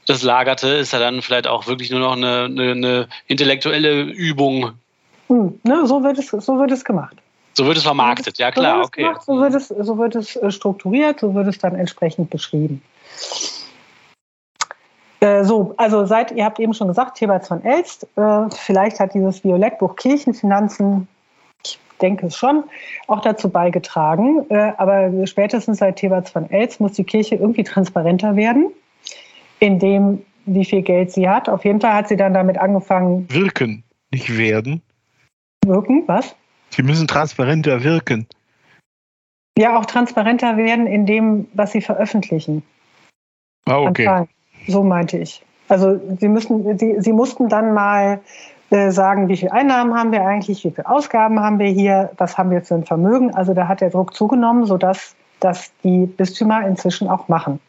[0.06, 4.72] das lagerte, ist ja dann vielleicht auch wirklich nur noch eine, eine, eine intellektuelle Übung,
[5.28, 7.16] hm, ne, so, wird es, so wird es gemacht.
[7.54, 9.02] So wird es vermarktet, ja klar, so okay.
[9.02, 12.82] Gemacht, so, wird es, so wird es äh, strukturiert, so wird es dann entsprechend beschrieben.
[15.24, 19.14] Äh, so, also seit, ihr habt eben schon gesagt, Thebats von Elst, äh, vielleicht hat
[19.14, 21.08] dieses Violettbuch Kirchenfinanzen,
[21.64, 22.64] ich denke es schon,
[23.06, 24.44] auch dazu beigetragen.
[24.50, 28.70] Äh, aber spätestens seit Thebats von Elst muss die Kirche irgendwie transparenter werden,
[29.60, 31.48] indem wie viel Geld sie hat.
[31.48, 33.26] Auf jeden Fall hat sie dann damit angefangen.
[33.30, 34.82] Wirken, nicht werden
[35.66, 36.36] wirken, was?
[36.70, 38.26] Sie müssen transparenter wirken.
[39.56, 42.62] Ja, auch transparenter werden in dem, was sie veröffentlichen.
[43.66, 44.26] Ah, okay.
[44.66, 45.42] So meinte ich.
[45.68, 48.20] Also sie müssen, sie, sie mussten dann mal
[48.70, 52.36] äh, sagen, wie viel Einnahmen haben wir eigentlich, wie viel Ausgaben haben wir hier, was
[52.36, 53.34] haben wir für ein Vermögen.
[53.34, 57.60] Also da hat der Druck zugenommen, sodass das die Bistümer inzwischen auch machen.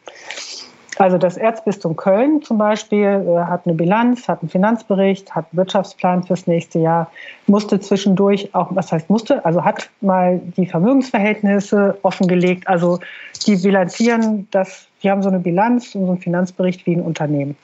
[0.98, 5.58] Also das Erzbistum Köln zum Beispiel äh, hat eine Bilanz, hat einen Finanzbericht, hat einen
[5.58, 7.10] Wirtschaftsplan fürs nächste Jahr,
[7.46, 12.66] musste zwischendurch auch, was heißt musste, also hat mal die Vermögensverhältnisse offengelegt.
[12.66, 13.00] Also
[13.46, 17.56] die bilanzieren das, die haben so eine Bilanz und so einen Finanzbericht wie ein Unternehmen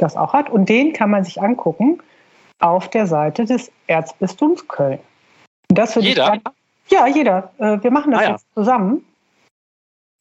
[0.00, 0.50] das auch hat.
[0.50, 2.02] Und den kann man sich angucken
[2.58, 4.98] auf der Seite des Erzbistums Köln.
[5.68, 6.34] das jeder?
[6.34, 7.52] Ich, ja, jeder.
[7.58, 8.30] Äh, wir machen das ah, ja.
[8.32, 9.04] jetzt zusammen.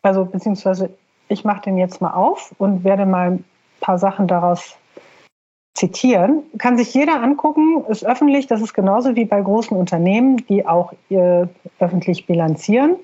[0.02, 0.92] Also beziehungsweise
[1.30, 3.46] ich mache den jetzt mal auf und werde mal ein
[3.80, 4.76] paar Sachen daraus
[5.76, 6.44] zitieren.
[6.58, 8.48] Kann sich jeder angucken, ist öffentlich.
[8.48, 11.48] Das ist genauso wie bei großen Unternehmen, die auch äh,
[11.80, 12.98] öffentlich bilanzieren.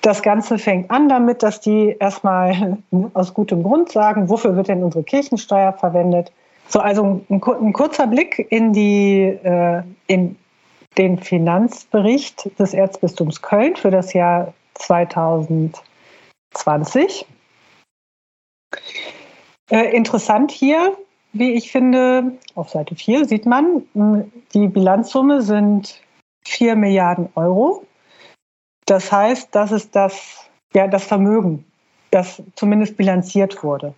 [0.00, 2.78] Das Ganze fängt an damit, dass die erstmal
[3.14, 6.30] aus gutem Grund sagen, wofür wird denn unsere Kirchensteuer verwendet?
[6.68, 10.36] So, also ein, ein kurzer Blick in die, äh, in
[10.96, 17.26] den Finanzbericht des Erzbistums Köln für das Jahr 2020.
[19.70, 20.96] Äh, interessant hier,
[21.32, 23.82] wie ich finde, auf Seite 4 sieht man,
[24.54, 26.00] die Bilanzsumme sind
[26.46, 27.84] 4 Milliarden Euro.
[28.86, 31.64] Das heißt, das ist das, ja, das Vermögen,
[32.10, 33.94] das zumindest bilanziert wurde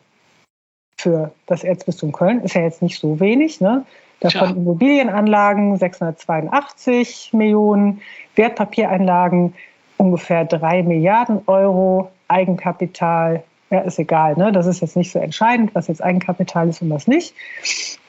[0.99, 2.41] für das Erzbistum Köln.
[2.43, 3.61] Ist ja jetzt nicht so wenig.
[3.61, 3.85] Ne?
[4.21, 4.57] Davon Tja.
[4.57, 8.01] Immobilienanlagen 682 Millionen,
[8.35, 9.55] Wertpapiereinlagen
[9.99, 14.37] ungefähr 3 Milliarden Euro, Eigenkapital ja, ist egal.
[14.37, 14.53] Ne?
[14.53, 17.35] Das ist jetzt nicht so entscheidend, was jetzt Eigenkapital ist und was nicht.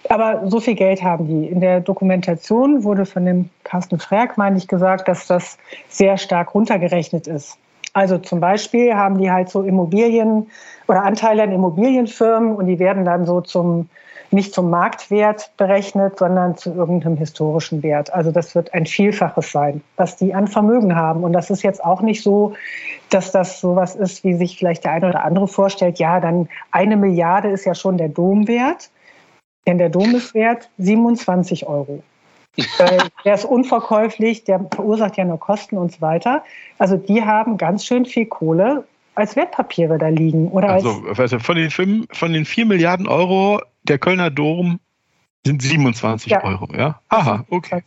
[0.10, 1.48] Aber so viel Geld haben die.
[1.48, 5.58] In der Dokumentation wurde von dem Carsten Frerk, meine ich, gesagt, dass das
[5.90, 7.58] sehr stark runtergerechnet ist.
[7.94, 10.48] Also zum Beispiel haben die halt so Immobilien
[10.88, 13.90] oder Anteile an Immobilienfirmen und die werden dann so zum
[14.32, 18.14] nicht zum Marktwert berechnet, sondern zu irgendeinem historischen Wert.
[18.14, 21.24] Also das wird ein Vielfaches sein, was die an Vermögen haben.
[21.24, 22.54] Und das ist jetzt auch nicht so,
[23.10, 26.00] dass das sowas ist, wie sich vielleicht der eine oder andere vorstellt.
[26.00, 28.90] Ja, dann eine Milliarde ist ja schon der Domwert.
[29.66, 32.02] Denn der Dom ist wert 27 Euro.
[33.26, 36.44] der ist unverkäuflich, der verursacht ja nur Kosten und so weiter.
[36.80, 38.86] Also die haben ganz schön viel Kohle
[39.18, 40.50] als Wertpapiere da liegen.
[40.50, 44.80] Oder also, also von, den 5, von den 4 Milliarden Euro der Kölner Dom
[45.46, 46.44] sind 27 ja.
[46.44, 47.02] Euro, ja?
[47.10, 47.84] Aha, okay.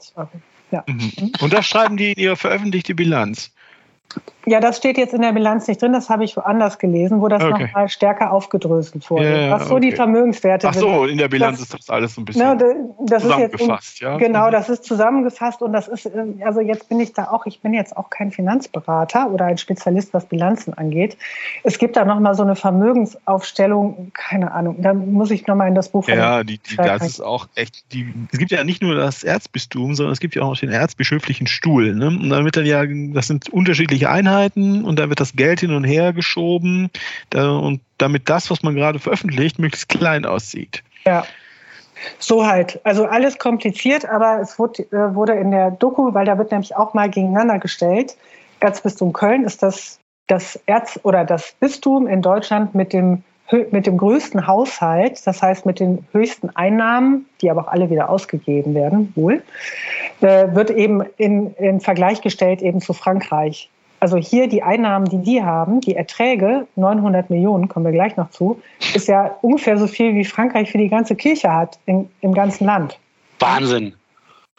[0.73, 0.85] Ja.
[0.87, 1.33] Mhm.
[1.41, 3.55] Und das schreiben die in ihre veröffentlichte Bilanz.
[4.47, 7.29] Ja, das steht jetzt in der Bilanz nicht drin, das habe ich woanders gelesen, wo
[7.29, 7.65] das okay.
[7.65, 9.47] nochmal stärker aufgedröselt wurde.
[9.47, 9.91] Ja, was so okay.
[9.91, 12.91] die Vermögenswerte Ach so, in der Bilanz das, ist das alles so ein bisschen ne,
[13.01, 13.83] das zusammengefasst.
[13.85, 14.17] Ist jetzt, ja?
[14.17, 14.53] Genau, mhm.
[14.53, 17.75] das ist zusammengefasst und das ist, äh, also jetzt bin ich da auch, ich bin
[17.75, 21.19] jetzt auch kein Finanzberater oder ein Spezialist, was Bilanzen angeht.
[21.63, 25.91] Es gibt da nochmal so eine Vermögensaufstellung, keine Ahnung, da muss ich nochmal in das
[25.91, 29.23] Buch Ja, die, die, das ist auch echt, die, es gibt ja nicht nur das
[29.23, 31.95] Erzbistum, sondern es gibt ja auch den erzbischöflichen Stuhl.
[31.95, 32.07] Ne?
[32.07, 35.73] Und damit dann ja, das sind unterschiedliche unterschiedliche Einheiten und da wird das Geld hin
[35.73, 36.91] und her geschoben
[37.31, 40.83] da, und damit das, was man gerade veröffentlicht, möglichst klein aussieht.
[41.05, 41.25] Ja.
[42.19, 42.81] So halt.
[42.85, 46.75] Also alles kompliziert, aber es wurde, äh, wurde in der Doku, weil da wird nämlich
[46.75, 48.17] auch mal gegeneinander gestellt.
[48.61, 53.23] Erzbistum Köln ist das, das Erz- oder das Bistum in Deutschland mit dem
[53.73, 58.09] mit dem größten Haushalt, das heißt mit den höchsten Einnahmen, die aber auch alle wieder
[58.09, 59.43] ausgegeben werden, wohl,
[60.21, 63.69] äh, wird eben in, in Vergleich gestellt eben zu Frankreich.
[64.01, 68.31] Also hier die Einnahmen, die die haben, die Erträge, 900 Millionen, kommen wir gleich noch
[68.31, 68.61] zu,
[68.95, 72.65] ist ja ungefähr so viel, wie Frankreich für die ganze Kirche hat in, im ganzen
[72.65, 72.99] Land.
[73.39, 73.95] Wahnsinn.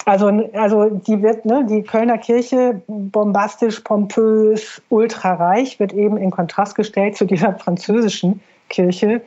[0.06, 6.76] Also, also die wird, ne, die Kölner Kirche bombastisch, pompös, ultrareich, wird eben in Kontrast
[6.76, 9.22] gestellt zu dieser französischen Kirche.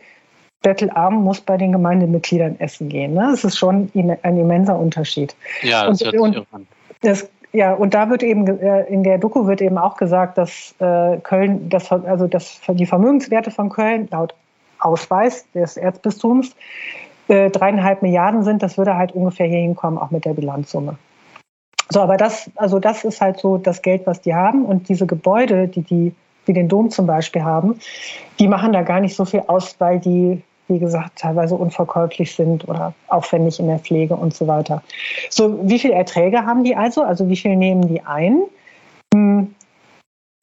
[0.62, 3.14] Bettelarm muss bei den Gemeindemitgliedern essen gehen.
[3.14, 3.28] Ne?
[3.30, 5.36] Das ist schon ein immenser Unterschied.
[5.62, 6.66] Ja, das und, und
[7.02, 10.74] das ja, und da wird eben äh, in der Doku wird eben auch gesagt, dass
[10.80, 14.34] äh, Köln, das, also dass die Vermögenswerte von Köln laut
[14.80, 16.56] Ausweis des Erzbistums
[17.28, 18.60] äh, dreieinhalb Milliarden sind.
[18.60, 20.98] Das würde halt ungefähr hier hinkommen, auch mit der Bilanzsumme.
[21.90, 24.64] So, aber das, also das ist halt so das Geld, was die haben.
[24.64, 26.14] Und diese Gebäude, die die,
[26.46, 27.78] wie den Dom zum Beispiel haben,
[28.40, 32.66] die machen da gar nicht so viel aus, weil die wie gesagt, teilweise unverkäuflich sind
[32.68, 34.82] oder aufwendig in der Pflege und so weiter.
[35.30, 37.02] So, wie viel Erträge haben die also?
[37.02, 38.42] Also wie viel nehmen die ein?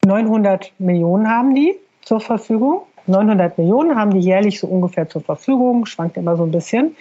[0.05, 2.83] 900 hm, Millionen haben die zur Verfügung.
[3.07, 6.95] 900 Millionen haben die jährlich so ungefähr zur Verfügung, schwankt immer so ein bisschen.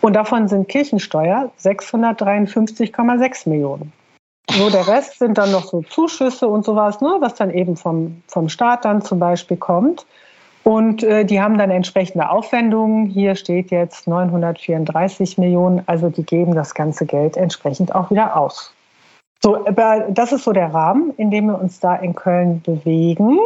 [0.00, 3.92] Und davon sind Kirchensteuer 653,6 Millionen.
[4.50, 8.22] So, der Rest sind dann noch so Zuschüsse und sowas, ne, was dann eben vom,
[8.28, 10.06] vom Staat dann zum Beispiel kommt.
[10.66, 13.06] Und äh, die haben dann entsprechende Aufwendungen.
[13.06, 15.84] Hier steht jetzt 934 Millionen.
[15.86, 18.74] Also die geben das ganze Geld entsprechend auch wieder aus.
[19.40, 19.64] So,
[20.08, 23.38] das ist so der Rahmen, in dem wir uns da in Köln bewegen.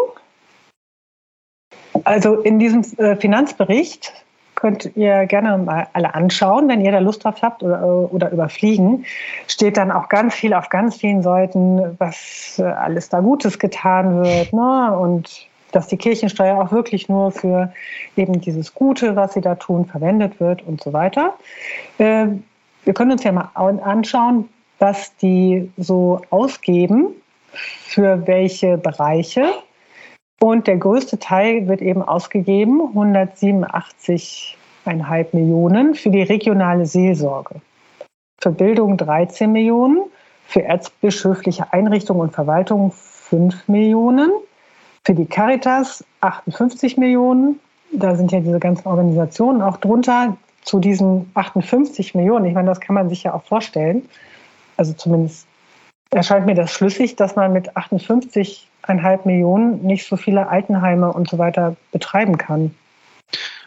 [2.05, 4.14] Also in diesem äh, Finanzbericht
[4.55, 9.05] könnt ihr gerne mal alle anschauen, wenn ihr da Lust drauf habt oder, oder überfliegen.
[9.47, 14.25] Steht dann auch ganz viel auf ganz vielen Seiten, was äh, alles da Gutes getan
[14.25, 14.55] wird.
[14.55, 14.99] Ne?
[14.99, 17.73] Und dass die Kirchensteuer auch wirklich nur für
[18.16, 21.35] eben dieses Gute, was sie da tun, verwendet wird und so weiter.
[21.99, 22.27] Äh,
[22.85, 24.49] wir können uns ja mal anschauen,
[24.79, 27.09] was die so ausgeben,
[27.53, 29.53] für welche Bereiche.
[30.41, 37.57] Und der größte Teil wird eben ausgegeben, 187,5 Millionen für die regionale Seelsorge.
[38.41, 40.05] Für Bildung 13 Millionen,
[40.47, 44.31] für erzbischöfliche Einrichtungen und Verwaltung 5 Millionen,
[45.05, 47.59] für die Caritas 58 Millionen.
[47.93, 50.37] Da sind ja diese ganzen Organisationen auch drunter.
[50.63, 54.09] Zu diesen 58 Millionen, ich meine, das kann man sich ja auch vorstellen.
[54.77, 55.47] Also zumindest
[56.11, 61.39] erscheint mir das schlüssig, dass man mit 58,5 Millionen nicht so viele Altenheime und so
[61.39, 62.75] weiter betreiben kann.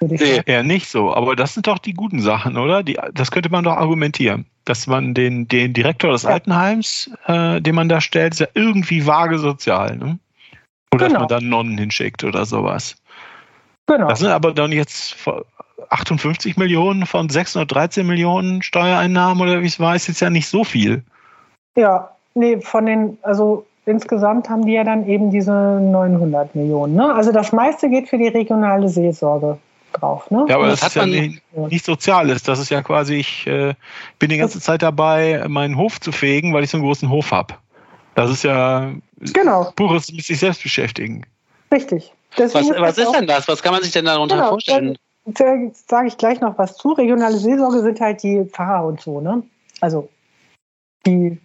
[0.01, 1.13] Nee, eher nicht so.
[1.13, 2.83] Aber das sind doch die guten Sachen, oder?
[2.83, 4.45] Die, das könnte man doch argumentieren.
[4.65, 6.31] Dass man den, den Direktor des ja.
[6.31, 9.97] Altenheims, äh, den man da stellt, ist ja irgendwie vage sozial.
[9.97, 10.19] Ne?
[10.93, 11.19] Oder genau.
[11.21, 12.95] dass man dann Nonnen hinschickt oder sowas.
[13.87, 14.07] Genau.
[14.07, 15.17] Das sind aber dann jetzt
[15.89, 20.63] 58 Millionen von 613 Millionen Steuereinnahmen oder wie es war, ist jetzt ja nicht so
[20.63, 21.03] viel.
[21.75, 26.95] Ja, nee, von den, also insgesamt haben die ja dann eben diese 900 Millionen.
[26.95, 27.13] Ne?
[27.13, 29.57] Also das meiste geht für die regionale Seelsorge
[29.91, 30.29] drauf.
[30.31, 30.45] Ne?
[30.47, 32.43] Ja, aber das, das hat ja nicht, nicht Soziales.
[32.43, 33.73] Das ist ja quasi, ich äh,
[34.19, 37.31] bin die ganze Zeit dabei, meinen Hof zu fegen, weil ich so einen großen Hof
[37.31, 37.55] habe.
[38.15, 38.91] Das ist ja
[39.31, 39.71] genau.
[39.75, 41.25] pures mit sich selbst beschäftigen.
[41.71, 42.13] Richtig.
[42.37, 43.47] was, was ist denn das?
[43.47, 44.97] Was kann man sich denn darunter genau, vorstellen?
[45.25, 46.91] Da sage ich gleich noch was zu.
[46.91, 49.43] Regionale Seelsorge sind halt die Pfarrer und so, ne?
[49.79, 50.09] Also
[51.05, 51.39] die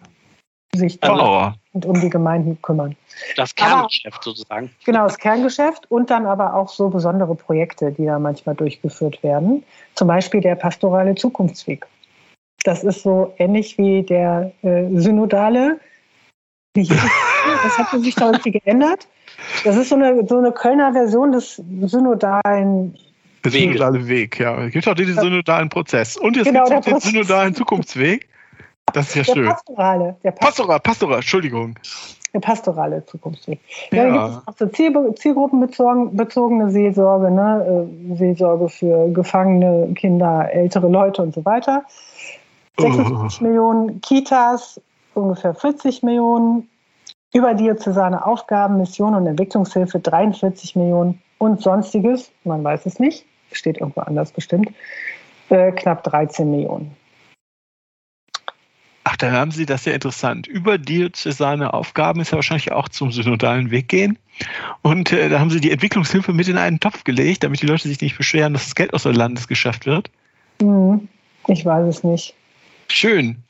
[0.74, 1.50] sich oh.
[1.72, 2.96] und um die Gemeinden kümmern.
[3.36, 4.70] Das Kerngeschäft aber, sozusagen.
[4.84, 9.64] Genau, das Kerngeschäft und dann aber auch so besondere Projekte, die da manchmal durchgeführt werden.
[9.94, 11.86] Zum Beispiel der pastorale Zukunftsweg.
[12.64, 15.80] Das ist so ähnlich wie der äh, synodale
[16.74, 17.02] wie hieß
[17.62, 17.78] das?
[17.78, 19.06] hat sich da irgendwie geändert?
[19.64, 22.96] Das ist so eine, so eine Kölner Version des synodalen
[23.44, 24.64] der synodale Weg, ja.
[24.64, 26.16] Es gibt auch den synodalen Prozess.
[26.16, 28.28] Und es genau, gibt auch den synodalen Zukunftsweg.
[28.92, 29.48] Das ist ja der schön.
[29.48, 30.16] Pastorale.
[30.24, 31.78] Der Pastoral, Pastoral, Entschuldigung.
[32.34, 33.60] Der pastorale Zukunftsweg.
[33.90, 34.04] Ja, ja.
[34.04, 37.88] da gibt es auch so Ziel, zielgruppenbezogene Seelsorge, ne?
[38.12, 41.84] Äh, Seelsorge für Gefangene, Kinder, ältere Leute und so weiter.
[42.78, 43.44] 56 oh.
[43.44, 44.80] Millionen Kitas,
[45.14, 46.68] ungefähr 40 Millionen,
[47.32, 54.00] überdiözesane Aufgaben, Mission und Entwicklungshilfe 43 Millionen und sonstiges, man weiß es nicht, steht irgendwo
[54.00, 54.72] anders bestimmt,
[55.50, 56.96] äh, knapp 13 Millionen.
[59.04, 60.46] Ach, da haben Sie das ja interessant.
[60.46, 64.18] Überdiözesane Aufgaben ist ja wahrscheinlich auch zum synodalen Weg gehen.
[64.82, 67.88] Und äh, da haben Sie die Entwicklungshilfe mit in einen Topf gelegt, damit die Leute
[67.88, 70.10] sich nicht beschweren, dass das Geld aus dem Landes geschafft wird.
[70.60, 71.08] Hm,
[71.46, 72.34] ich weiß es nicht.
[72.88, 73.42] Schön.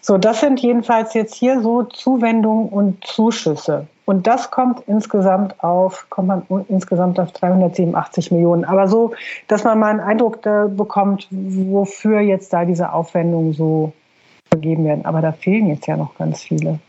[0.00, 3.86] So, das sind jedenfalls jetzt hier so Zuwendungen und Zuschüsse.
[4.06, 8.64] Und das kommt insgesamt auf, kommt man insgesamt auf 387 Millionen.
[8.64, 9.12] Aber so,
[9.46, 13.92] dass man mal einen Eindruck bekommt, wofür jetzt da diese Aufwendungen so
[14.50, 15.04] vergeben werden.
[15.04, 16.80] Aber da fehlen jetzt ja noch ganz viele.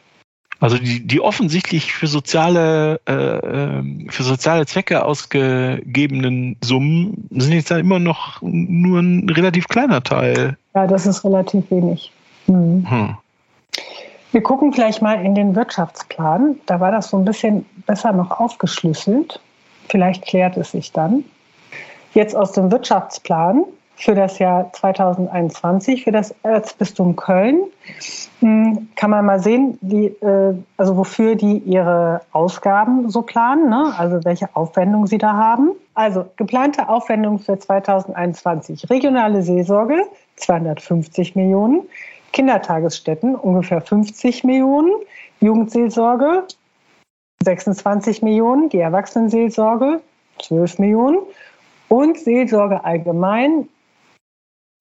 [0.59, 7.71] Also die, die offensichtlich für soziale, äh, ähm, für soziale Zwecke ausgegebenen Summen sind jetzt
[7.71, 10.57] ja immer noch nur ein relativ kleiner Teil.
[10.75, 12.11] Ja, das ist relativ wenig.
[12.51, 12.89] Mhm.
[12.89, 13.17] Hm.
[14.31, 16.59] Wir gucken gleich mal in den Wirtschaftsplan.
[16.65, 19.41] Da war das so ein bisschen besser noch aufgeschlüsselt.
[19.89, 21.25] Vielleicht klärt es sich dann.
[22.13, 23.65] Jetzt aus dem Wirtschaftsplan
[24.01, 27.63] für das Jahr 2021 für das Erzbistum Köln
[28.39, 33.93] hm, kann man mal sehen, die, äh, also wofür die ihre Ausgaben so planen, ne?
[33.97, 35.71] also welche Aufwendungen sie da haben.
[35.93, 40.01] Also geplante Aufwendungen für 2021 regionale Seelsorge
[40.37, 41.81] 250 Millionen,
[42.31, 44.91] Kindertagesstätten ungefähr 50 Millionen,
[45.39, 46.47] Jugendseelsorge
[47.43, 50.01] 26 Millionen, die Erwachsenenseelsorge
[50.41, 51.19] 12 Millionen
[51.89, 53.67] und Seelsorge allgemein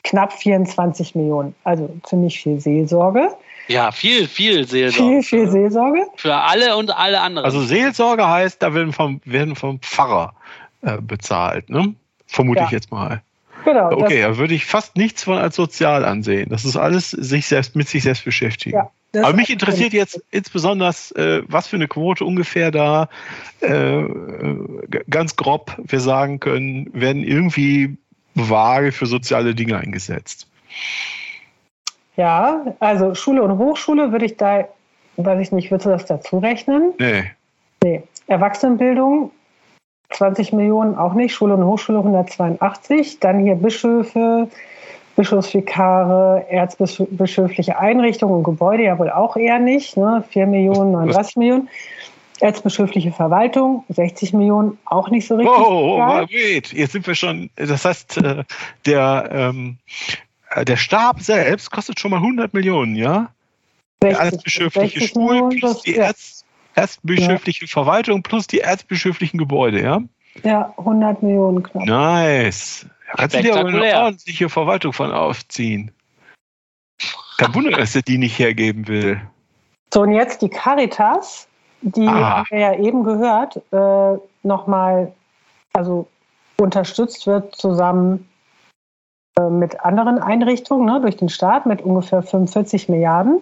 [0.04, 1.54] knapp 24 Millionen.
[1.64, 3.30] Also ziemlich viel Seelsorge.
[3.68, 5.22] Ja, viel, viel Seelsorge.
[5.22, 6.06] Viel, viel Seelsorge.
[6.16, 7.44] Für alle und alle anderen.
[7.44, 10.34] Also Seelsorge heißt, da werden vom, werden vom Pfarrer
[10.82, 11.94] äh, bezahlt, ne?
[12.26, 12.66] Vermute ja.
[12.66, 13.22] ich jetzt mal.
[13.64, 13.90] Genau.
[13.92, 16.48] Okay, da würde ich fast nichts von als sozial ansehen.
[16.50, 18.76] Das ist alles sich selbst mit sich selbst beschäftigen.
[18.76, 23.08] Ja, Aber mich interessiert jetzt insbesondere, äh, was für eine Quote ungefähr da
[23.60, 24.04] äh,
[25.08, 27.96] ganz grob wir sagen können, werden irgendwie
[28.34, 30.46] vage für soziale Dinge eingesetzt.
[32.16, 34.68] Ja, also Schule und Hochschule würde ich da,
[35.16, 36.92] weiß ich nicht, würdest du das dazu rechnen?
[36.98, 37.30] Nee.
[37.82, 38.02] Nee.
[38.26, 39.32] Erwachsenenbildung
[40.12, 44.48] 20 Millionen auch nicht, Schule und Hochschule 182, dann hier Bischöfe,
[45.16, 49.96] Bischofsvikare, erzbischöfliche Einrichtungen und Gebäude ja wohl auch eher nicht.
[49.96, 50.24] Ne?
[50.30, 51.68] 4 Millionen, 39 Millionen.
[52.40, 55.54] Erzbischöfliche Verwaltung, 60 Millionen, auch nicht so richtig.
[55.58, 58.44] Oh, oh, wait, jetzt sind wir schon, das heißt, äh,
[58.86, 59.76] der, ähm,
[60.48, 63.28] äh, der Stab selbst kostet schon mal 100 Millionen, ja?
[64.02, 67.68] 60, der erzbischöfliche Stuhl plus die Erz, erzbischöfliche ja.
[67.68, 70.00] Verwaltung plus die erzbischöflichen Gebäude, ja?
[70.44, 71.86] Ja, 100 Millionen knapp.
[71.86, 72.86] Nice.
[73.08, 75.90] Da kannst du dir aber eine ordentliche Verwaltung von aufziehen.
[77.38, 79.20] Kein Wunder, dass er die nicht hergeben will.
[79.92, 81.48] So, und jetzt die Caritas,
[81.82, 82.38] die ah.
[82.38, 85.12] haben wir ja eben gehört, äh, nochmal,
[85.72, 86.06] also
[86.58, 88.28] unterstützt wird zusammen
[89.38, 93.40] äh, mit anderen Einrichtungen ne, durch den Staat mit ungefähr 45 Milliarden.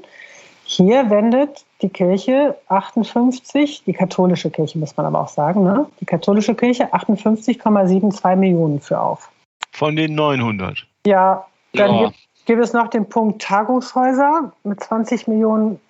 [0.71, 5.87] Hier wendet die Kirche 58, die katholische Kirche muss man aber auch sagen, ne?
[5.99, 9.31] die katholische Kirche 58,72 Millionen für auf.
[9.73, 10.87] Von den 900.
[11.07, 12.05] Ja, dann ja.
[12.09, 15.81] Gibt, gibt es noch den Punkt Tagungshäuser mit 20 Millionen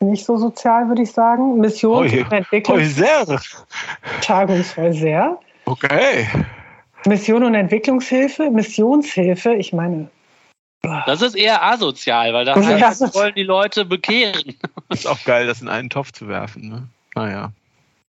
[0.00, 1.56] nicht so sozial, würde ich sagen.
[1.58, 2.06] Mission.
[4.20, 5.38] Tagungshäuser.
[5.64, 6.26] Okay.
[7.06, 10.10] Mission und Entwicklungshilfe, Missionshilfe, ich meine.
[10.82, 14.56] Das ist eher asozial, weil das heißt, wollen die Leute bekehren.
[14.88, 16.68] ist auch geil, das in einen Topf zu werfen.
[16.68, 16.88] Ne?
[17.14, 17.52] Naja.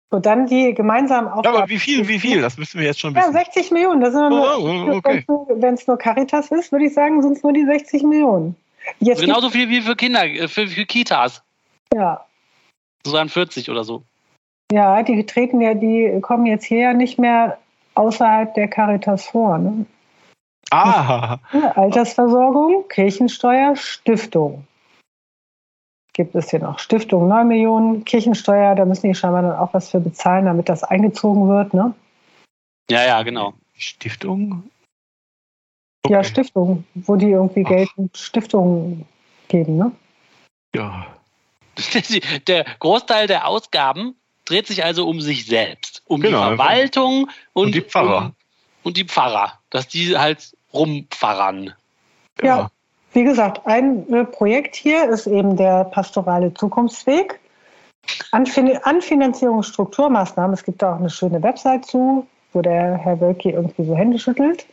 [0.10, 1.56] Und dann die gemeinsamen Aufgaben.
[1.56, 2.42] Ja, aber wie viel, wie viel?
[2.42, 3.34] Das müssen wir jetzt schon wissen.
[3.34, 4.02] Ja, 60 Millionen.
[4.02, 5.26] Das sind oh, oh, okay.
[5.56, 8.56] Wenn es nur Caritas ist, würde ich sagen, sind es nur die 60 Millionen.
[9.00, 11.44] Jetzt Genauso viel wie für Kinder, äh, für, für Kitas.
[11.94, 12.26] Ja.
[13.06, 14.04] So an 40 oder so.
[14.72, 17.58] Ja, die treten ja, die kommen jetzt hier ja nicht mehr
[17.94, 19.58] außerhalb der Caritas vor.
[19.58, 19.86] Ne?
[20.76, 21.40] Ah.
[21.76, 24.68] Altersversorgung, Kirchensteuer, Stiftung
[26.16, 29.90] gibt es hier noch Stiftung 9 Millionen, Kirchensteuer, da müssen die scheinbar dann auch was
[29.90, 31.94] für bezahlen, damit das eingezogen wird, ne?
[32.90, 33.54] Ja, ja, genau.
[33.78, 34.64] Stiftung?
[36.04, 36.14] Okay.
[36.14, 39.06] Ja, Stiftung, wo die irgendwie Geld in Stiftungen
[39.50, 39.92] geben, ne?
[40.74, 41.06] Ja.
[42.48, 44.16] Der Großteil der Ausgaben
[44.46, 48.28] dreht sich also um sich selbst, um genau, die Verwaltung und, und, die Pfarrer.
[48.28, 48.36] Um,
[48.84, 51.74] und die Pfarrer, dass die halt rumpfarrern.
[52.42, 52.46] Ja.
[52.46, 52.70] ja.
[53.14, 57.40] Wie gesagt, ein äh, Projekt hier ist eben der pastorale Zukunftsweg.
[58.32, 60.54] Anfin Anfinanzierung Strukturmaßnahmen.
[60.54, 64.20] Es gibt da auch eine schöne Website zu, wo der Herr Wölki irgendwie so Hände
[64.20, 64.66] schüttelt.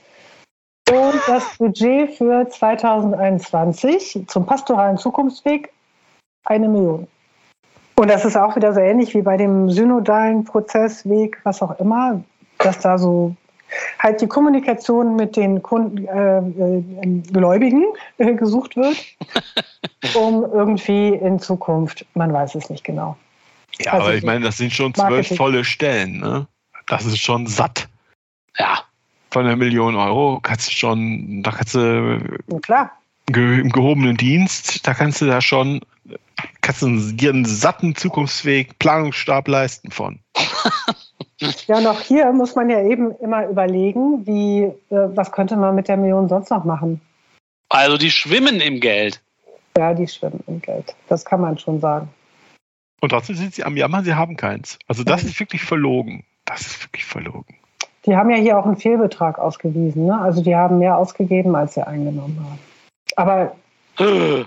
[0.90, 5.72] Und das Budget für 2021 zum pastoralen Zukunftsweg
[6.44, 7.07] eine Million.
[7.94, 12.22] Und das ist auch wieder so ähnlich wie bei dem synodalen Prozessweg, was auch immer,
[12.59, 13.36] dass da so
[13.98, 17.84] halt die Kommunikation mit den Kunden, äh, äh, Gläubigen
[18.18, 18.96] äh, gesucht wird,
[20.14, 23.16] um irgendwie in Zukunft, man weiß es nicht genau.
[23.80, 26.46] Ja, also aber ich meine, das sind schon zwölf volle Stellen, ne?
[26.86, 27.88] Das ist schon satt.
[28.58, 28.80] Ja.
[29.30, 32.20] Von einer Million Euro kannst du schon, da kannst du
[32.50, 32.92] ja, klar.
[33.28, 35.80] im gehobenen Dienst, da kannst du da schon,
[36.60, 40.18] kannst du dir einen satten Zukunftsweg, Planungsstab leisten von.
[41.66, 45.74] Ja, und auch hier muss man ja eben immer überlegen, wie, äh, was könnte man
[45.74, 47.01] mit der Million sonst noch machen?
[47.68, 49.20] Also die schwimmen im Geld.
[49.76, 50.95] Ja, die schwimmen im Geld.
[51.09, 52.09] Das kann man schon sagen.
[53.01, 54.78] Und trotzdem sind sie am Jammern, sie haben keins.
[54.86, 56.24] Also das ist wirklich verlogen.
[56.45, 57.57] Das ist wirklich verlogen.
[58.07, 60.07] Die haben ja hier auch einen Fehlbetrag ausgewiesen.
[60.07, 60.20] Ne?
[60.20, 62.59] Also die haben mehr ausgegeben, als sie eingenommen haben.
[63.16, 63.57] Aber.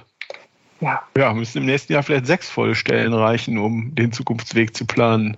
[0.82, 1.02] Ja.
[1.18, 5.38] Ja, müssen im nächsten Jahr vielleicht sechs Vollstellen reichen, um den Zukunftsweg zu planen.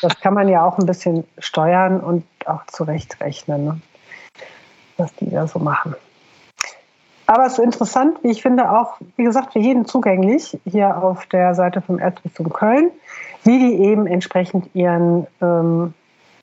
[0.00, 3.80] Das kann man ja auch ein bisschen steuern und auch zurechtrechnen, ne?
[4.96, 5.94] was die da so machen.
[7.26, 11.26] Aber es ist interessant, wie ich finde, auch, wie gesagt, für jeden zugänglich hier auf
[11.26, 12.90] der Seite vom Erzbistum Köln,
[13.44, 15.94] wie die eben entsprechend ihren, ähm,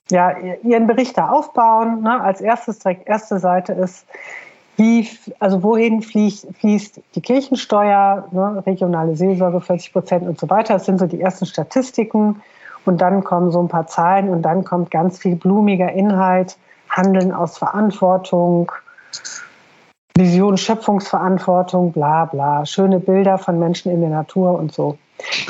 [0.10, 2.02] ja, ihren Bericht da aufbauen.
[2.02, 2.20] Ne?
[2.22, 4.08] Als erstes direkt erste Seite ist,
[4.80, 5.08] wie,
[5.40, 10.74] also wohin fließt, fließt die Kirchensteuer, ne, regionale Seelsorge 40 Prozent und so weiter.
[10.74, 12.42] Das sind so die ersten Statistiken.
[12.86, 16.58] Und dann kommen so ein paar Zahlen und dann kommt ganz viel blumiger Inhalt,
[16.90, 18.72] Handeln aus Verantwortung,
[20.16, 24.98] Vision, Schöpfungsverantwortung, bla bla, schöne Bilder von Menschen in der Natur und so.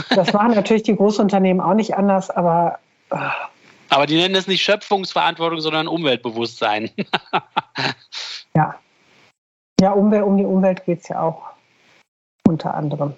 [0.10, 2.80] Das machen natürlich die Großunternehmen auch nicht anders, aber.
[3.90, 6.90] Aber die nennen es nicht Schöpfungsverantwortung, sondern Umweltbewusstsein.
[8.56, 8.76] ja,
[9.80, 11.44] ja, Umwelt, um die Umwelt geht es ja auch
[12.48, 13.14] unter anderem.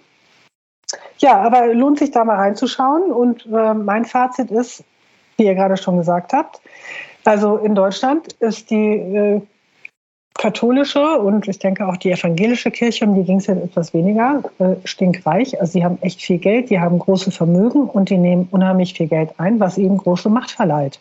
[1.17, 3.11] Ja, aber lohnt sich da mal reinzuschauen.
[3.11, 4.83] Und äh, mein Fazit ist,
[5.37, 6.61] wie ihr gerade schon gesagt habt,
[7.23, 9.41] also in Deutschland ist die äh,
[10.33, 14.41] katholische und ich denke auch die evangelische Kirche, um die ging es ja etwas weniger,
[14.57, 15.59] äh, stinkreich.
[15.61, 19.07] Also sie haben echt viel Geld, die haben große Vermögen und die nehmen unheimlich viel
[19.07, 20.99] Geld ein, was ihnen große Macht verleiht.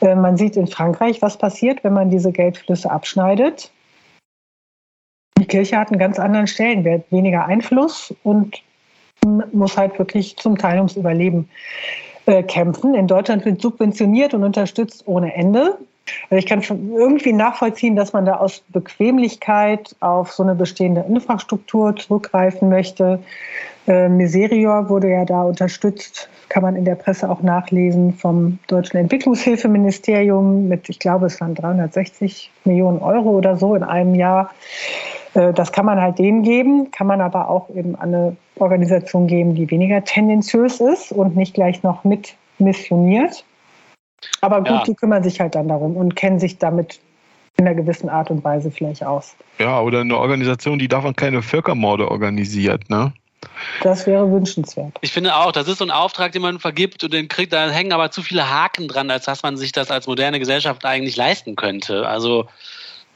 [0.00, 3.70] Äh, man sieht in Frankreich, was passiert, wenn man diese Geldflüsse abschneidet.
[5.46, 8.62] Die Kirche hat einen ganz anderen Stellenwert, weniger Einfluss und
[9.52, 11.48] muss halt wirklich zum Teil ums Überleben
[12.26, 12.96] äh, kämpfen.
[12.96, 15.78] In Deutschland wird subventioniert und unterstützt ohne Ende.
[16.30, 16.62] Also ich kann
[16.96, 23.20] irgendwie nachvollziehen, dass man da aus Bequemlichkeit auf so eine bestehende Infrastruktur zurückgreifen möchte.
[23.86, 28.98] Äh, Miserior wurde ja da unterstützt, kann man in der Presse auch nachlesen, vom Deutschen
[28.98, 34.50] Entwicklungshilfeministerium mit, ich glaube, es waren 360 Millionen Euro oder so in einem Jahr.
[35.36, 39.26] Äh, das kann man halt denen geben, kann man aber auch eben an eine Organisation
[39.26, 43.44] geben, die weniger tendenziös ist und nicht gleich noch mit missioniert.
[44.40, 44.82] Aber gut, ja.
[44.84, 47.00] die kümmern sich halt dann darum und kennen sich damit
[47.58, 49.36] in einer gewissen Art und Weise vielleicht aus.
[49.58, 53.12] Ja, oder eine Organisation, die davon keine Völkermorde organisiert, ne?
[53.82, 54.96] Das wäre wünschenswert.
[55.02, 57.68] Ich finde auch, das ist so ein Auftrag, den man vergibt und den kriegt, da
[57.68, 61.16] hängen aber zu viele Haken dran, als dass man sich das als moderne Gesellschaft eigentlich
[61.16, 62.08] leisten könnte.
[62.08, 62.46] Also,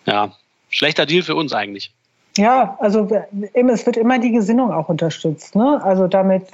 [0.06, 0.32] ja,
[0.68, 1.92] schlechter Deal für uns eigentlich.
[2.36, 3.08] Ja, also
[3.52, 5.56] es wird immer die Gesinnung auch unterstützt.
[5.56, 5.80] Ne?
[5.82, 6.44] Also damit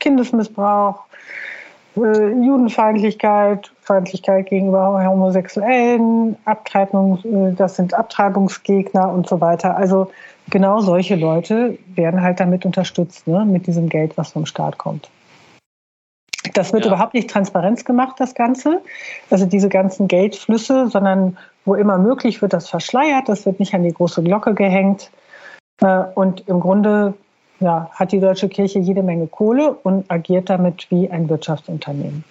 [0.00, 1.04] Kindesmissbrauch,
[1.96, 9.76] äh, Judenfeindlichkeit, Feindlichkeit gegenüber Homosexuellen, Abtreibung, äh, das sind Abtreibungsgegner und so weiter.
[9.76, 10.10] Also
[10.50, 15.10] genau solche Leute werden halt damit unterstützt, ne, mit diesem Geld, was vom Staat kommt.
[16.54, 16.92] Das wird ja.
[16.92, 18.80] überhaupt nicht transparent gemacht, das Ganze.
[19.30, 23.82] Also diese ganzen Geldflüsse, sondern wo immer möglich wird das verschleiert, das wird nicht an
[23.82, 25.10] die große Glocke gehängt.
[25.80, 27.14] Äh, und im Grunde
[27.60, 32.24] ja, hat die deutsche Kirche jede Menge Kohle und agiert damit wie ein Wirtschaftsunternehmen.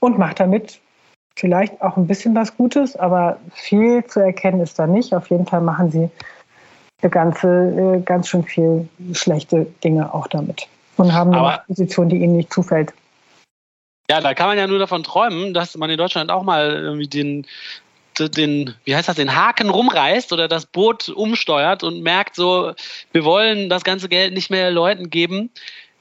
[0.00, 0.80] Und macht damit
[1.36, 5.14] vielleicht auch ein bisschen was Gutes, aber viel zu erkennen ist da nicht.
[5.14, 6.10] Auf jeden Fall machen sie
[7.08, 7.48] ganze,
[7.98, 10.68] äh, ganz schön viel schlechte Dinge auch damit
[10.98, 12.92] und haben eine Position, die ihnen nicht zufällt.
[14.10, 17.08] Ja, da kann man ja nur davon träumen, dass man in Deutschland auch mal irgendwie
[17.08, 17.46] den
[18.18, 22.74] den, wie heißt das, den Haken rumreißt oder das Boot umsteuert und merkt so,
[23.12, 25.50] wir wollen das ganze Geld nicht mehr Leuten geben,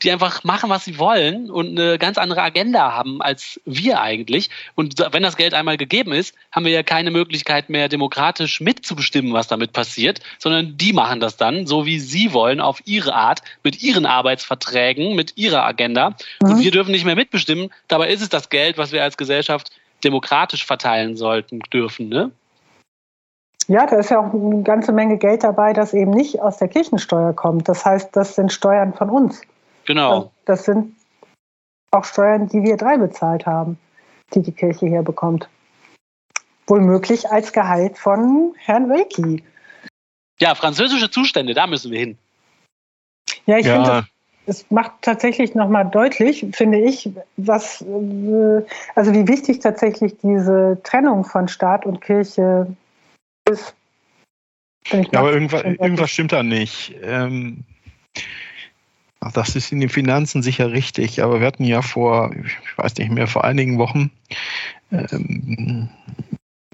[0.03, 4.49] die einfach machen, was sie wollen und eine ganz andere Agenda haben als wir eigentlich.
[4.75, 9.33] Und wenn das Geld einmal gegeben ist, haben wir ja keine Möglichkeit mehr, demokratisch mitzubestimmen,
[9.33, 13.41] was damit passiert, sondern die machen das dann, so wie sie wollen, auf ihre Art,
[13.63, 16.11] mit ihren Arbeitsverträgen, mit ihrer Agenda.
[16.41, 16.49] Mhm.
[16.49, 17.69] Und wir dürfen nicht mehr mitbestimmen.
[17.87, 19.71] Dabei ist es das Geld, was wir als Gesellschaft
[20.03, 22.31] demokratisch verteilen sollten, dürfen, ne?
[23.67, 26.69] Ja, da ist ja auch eine ganze Menge Geld dabei, das eben nicht aus der
[26.69, 27.67] Kirchensteuer kommt.
[27.67, 29.41] Das heißt, das sind Steuern von uns.
[29.87, 30.11] Genau.
[30.11, 30.95] Also das sind
[31.91, 33.79] auch Steuern, die wir drei bezahlt haben,
[34.33, 35.49] die die Kirche hier bekommt.
[36.67, 39.43] Wohlmöglich als Gehalt von Herrn Wilki.
[40.39, 42.17] Ja, französische Zustände, da müssen wir hin.
[43.45, 43.73] Ja, ich ja.
[43.75, 44.07] finde,
[44.45, 48.65] es macht tatsächlich nochmal deutlich, finde ich, was, äh,
[48.95, 52.75] also wie wichtig tatsächlich diese Trennung von Staat und Kirche
[53.49, 53.73] ist.
[54.91, 56.93] Ja, aber irgendwas, irgendwas stimmt da nicht.
[57.01, 57.63] Ähm,
[59.33, 63.11] das ist in den Finanzen sicher richtig, aber wir hatten ja vor, ich weiß nicht
[63.11, 64.11] mehr, vor einigen Wochen
[64.91, 65.89] ähm,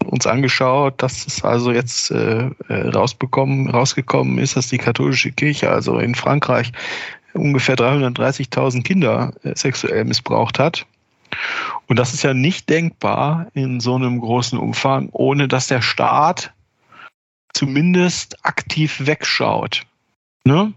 [0.06, 5.98] uns angeschaut, dass es also jetzt äh, rausbekommen, rausgekommen ist, dass die katholische Kirche, also
[6.00, 6.72] in Frankreich,
[7.34, 10.86] ungefähr 330.000 Kinder äh, sexuell missbraucht hat.
[11.88, 16.54] Und das ist ja nicht denkbar in so einem großen Umfang, ohne dass der Staat
[17.54, 19.84] zumindest aktiv wegschaut.
[20.46, 20.74] Ne?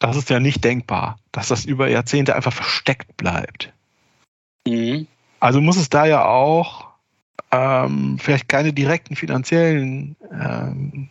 [0.00, 3.72] Das ist ja nicht denkbar, dass das über Jahrzehnte einfach versteckt bleibt.
[4.66, 5.06] Mhm.
[5.38, 6.88] Also muss es da ja auch
[7.52, 11.10] ähm, vielleicht keine direkten finanziellen ähm,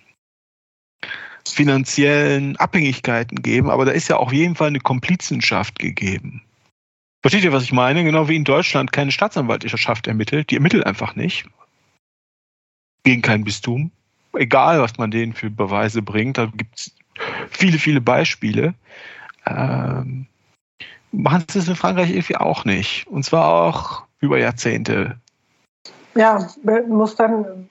[1.47, 6.43] finanziellen Abhängigkeiten geben, aber da ist ja auf jeden Fall eine Komplizenschaft gegeben.
[7.21, 8.03] Versteht ihr, was ich meine?
[8.03, 10.51] Genau wie in Deutschland keine Staatsanwaltschaft ermittelt.
[10.51, 11.45] Die ermittelt einfach nicht.
[13.03, 13.91] Gegen kein Bistum.
[14.33, 16.37] Egal, was man denen für Beweise bringt.
[16.37, 16.95] Da gibt es
[17.49, 18.73] viele, viele Beispiele.
[19.45, 20.27] Ähm,
[21.11, 23.07] machen sie es in Frankreich irgendwie auch nicht.
[23.07, 25.17] Und zwar auch über Jahrzehnte.
[26.15, 26.47] Ja,
[26.87, 27.69] muss dann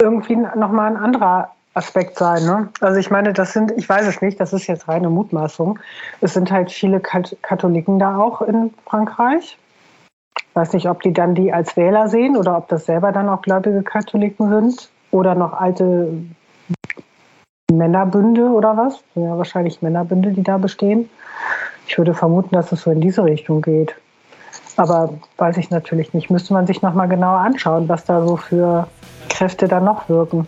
[0.00, 2.44] irgendwie nochmal ein anderer Aspekt sein.
[2.44, 2.68] Ne?
[2.80, 5.78] Also ich meine, das sind, ich weiß es nicht, das ist jetzt reine Mutmaßung.
[6.20, 9.56] Es sind halt viele Katholiken da auch in Frankreich.
[10.36, 13.28] Ich weiß nicht, ob die dann die als Wähler sehen oder ob das selber dann
[13.28, 16.12] auch gläubige Katholiken sind oder noch alte
[17.72, 19.02] Männerbünde oder was.
[19.14, 21.08] Ja, wahrscheinlich Männerbünde, die da bestehen.
[21.86, 23.94] Ich würde vermuten, dass es so in diese Richtung geht.
[24.76, 26.30] Aber weiß ich natürlich nicht.
[26.30, 28.86] Müsste man sich nochmal genauer anschauen, was da so für
[29.28, 30.46] Kräfte da noch wirken.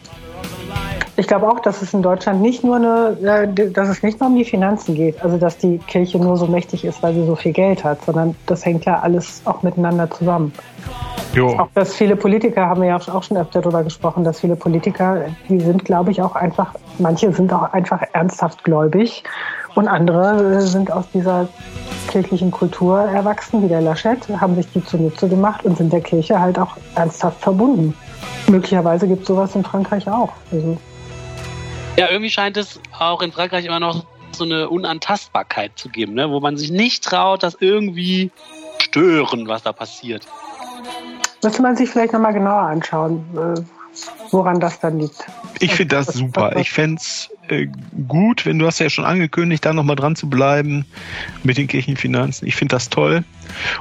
[1.17, 4.31] Ich glaube auch, dass es in Deutschland nicht nur eine, äh, dass es nicht nur
[4.31, 7.37] um die Finanzen geht, also dass die Kirche nur so mächtig ist, weil sie so
[7.37, 10.53] viel Geld hat, sondern das hängt ja alles auch miteinander zusammen.
[11.35, 11.59] Jo.
[11.59, 15.25] Auch dass viele Politiker, haben wir ja auch schon öfter darüber gesprochen, dass viele Politiker,
[15.49, 19.25] die sind, glaube ich, auch einfach, manche sind auch einfach ernsthaft gläubig
[19.75, 21.49] und andere sind aus dieser
[22.09, 26.39] kirchlichen Kultur erwachsen, wie der Laschet, haben sich die zunutze gemacht und sind der Kirche
[26.39, 27.95] halt auch ernsthaft verbunden.
[28.49, 30.33] Möglicherweise gibt es sowas in Frankreich auch.
[30.51, 30.77] Also
[31.97, 36.31] ja, irgendwie scheint es auch in Frankreich immer noch so eine Unantastbarkeit zu geben, ne?
[36.31, 38.31] wo man sich nicht traut, das irgendwie
[38.79, 40.27] stören, was da passiert.
[41.43, 43.61] Müsste man sich vielleicht nochmal genauer anschauen, äh,
[44.31, 45.27] woran das dann liegt.
[45.59, 46.57] Ich finde das super.
[46.57, 47.67] Ich fände es äh,
[48.09, 50.87] gut, wenn du hast ja schon angekündigt, da nochmal dran zu bleiben
[51.43, 52.47] mit den Kirchenfinanzen.
[52.47, 53.25] Ich finde das toll.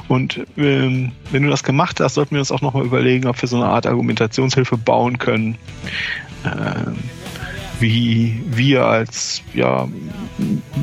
[0.08, 3.48] Und ähm, wenn du das gemacht hast, sollten wir uns auch nochmal überlegen, ob wir
[3.48, 5.58] so eine Art Argumentationshilfe bauen können.
[6.46, 6.98] Ähm,
[7.82, 9.88] wie wir als ja,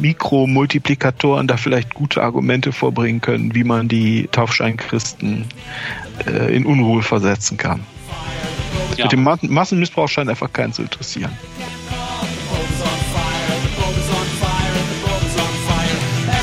[0.01, 5.46] Mikromultiplikatoren da vielleicht gute Argumente vorbringen können, wie man die Taufscheinchristen
[6.26, 7.80] äh, in Unruhe versetzen kann.
[8.96, 9.05] Ja.
[9.05, 11.30] Mit dem Massenmissbrauch scheint einfach keinen zu interessieren.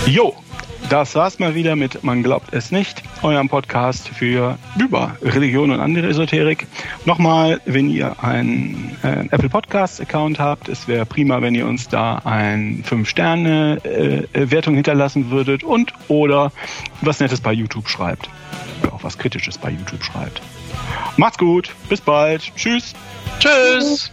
[0.08, 0.36] Jo,
[0.90, 5.80] das war's mal wieder mit Man glaubt es nicht, eurem Podcast für über Religion und
[5.80, 6.68] andere Esoterik.
[7.06, 11.88] Nochmal, wenn ihr einen äh, Apple Podcast Account habt, es wäre prima, wenn ihr uns
[11.88, 16.52] da ein 5-Sterne-Wertung äh, hinterlassen würdet und oder
[17.02, 18.30] was Nettes bei YouTube schreibt.
[18.84, 20.42] Oder auch was Kritisches bei YouTube schreibt.
[21.18, 22.52] Macht's gut, bis bald.
[22.56, 22.94] Tschüss.
[23.40, 24.12] Tschüss.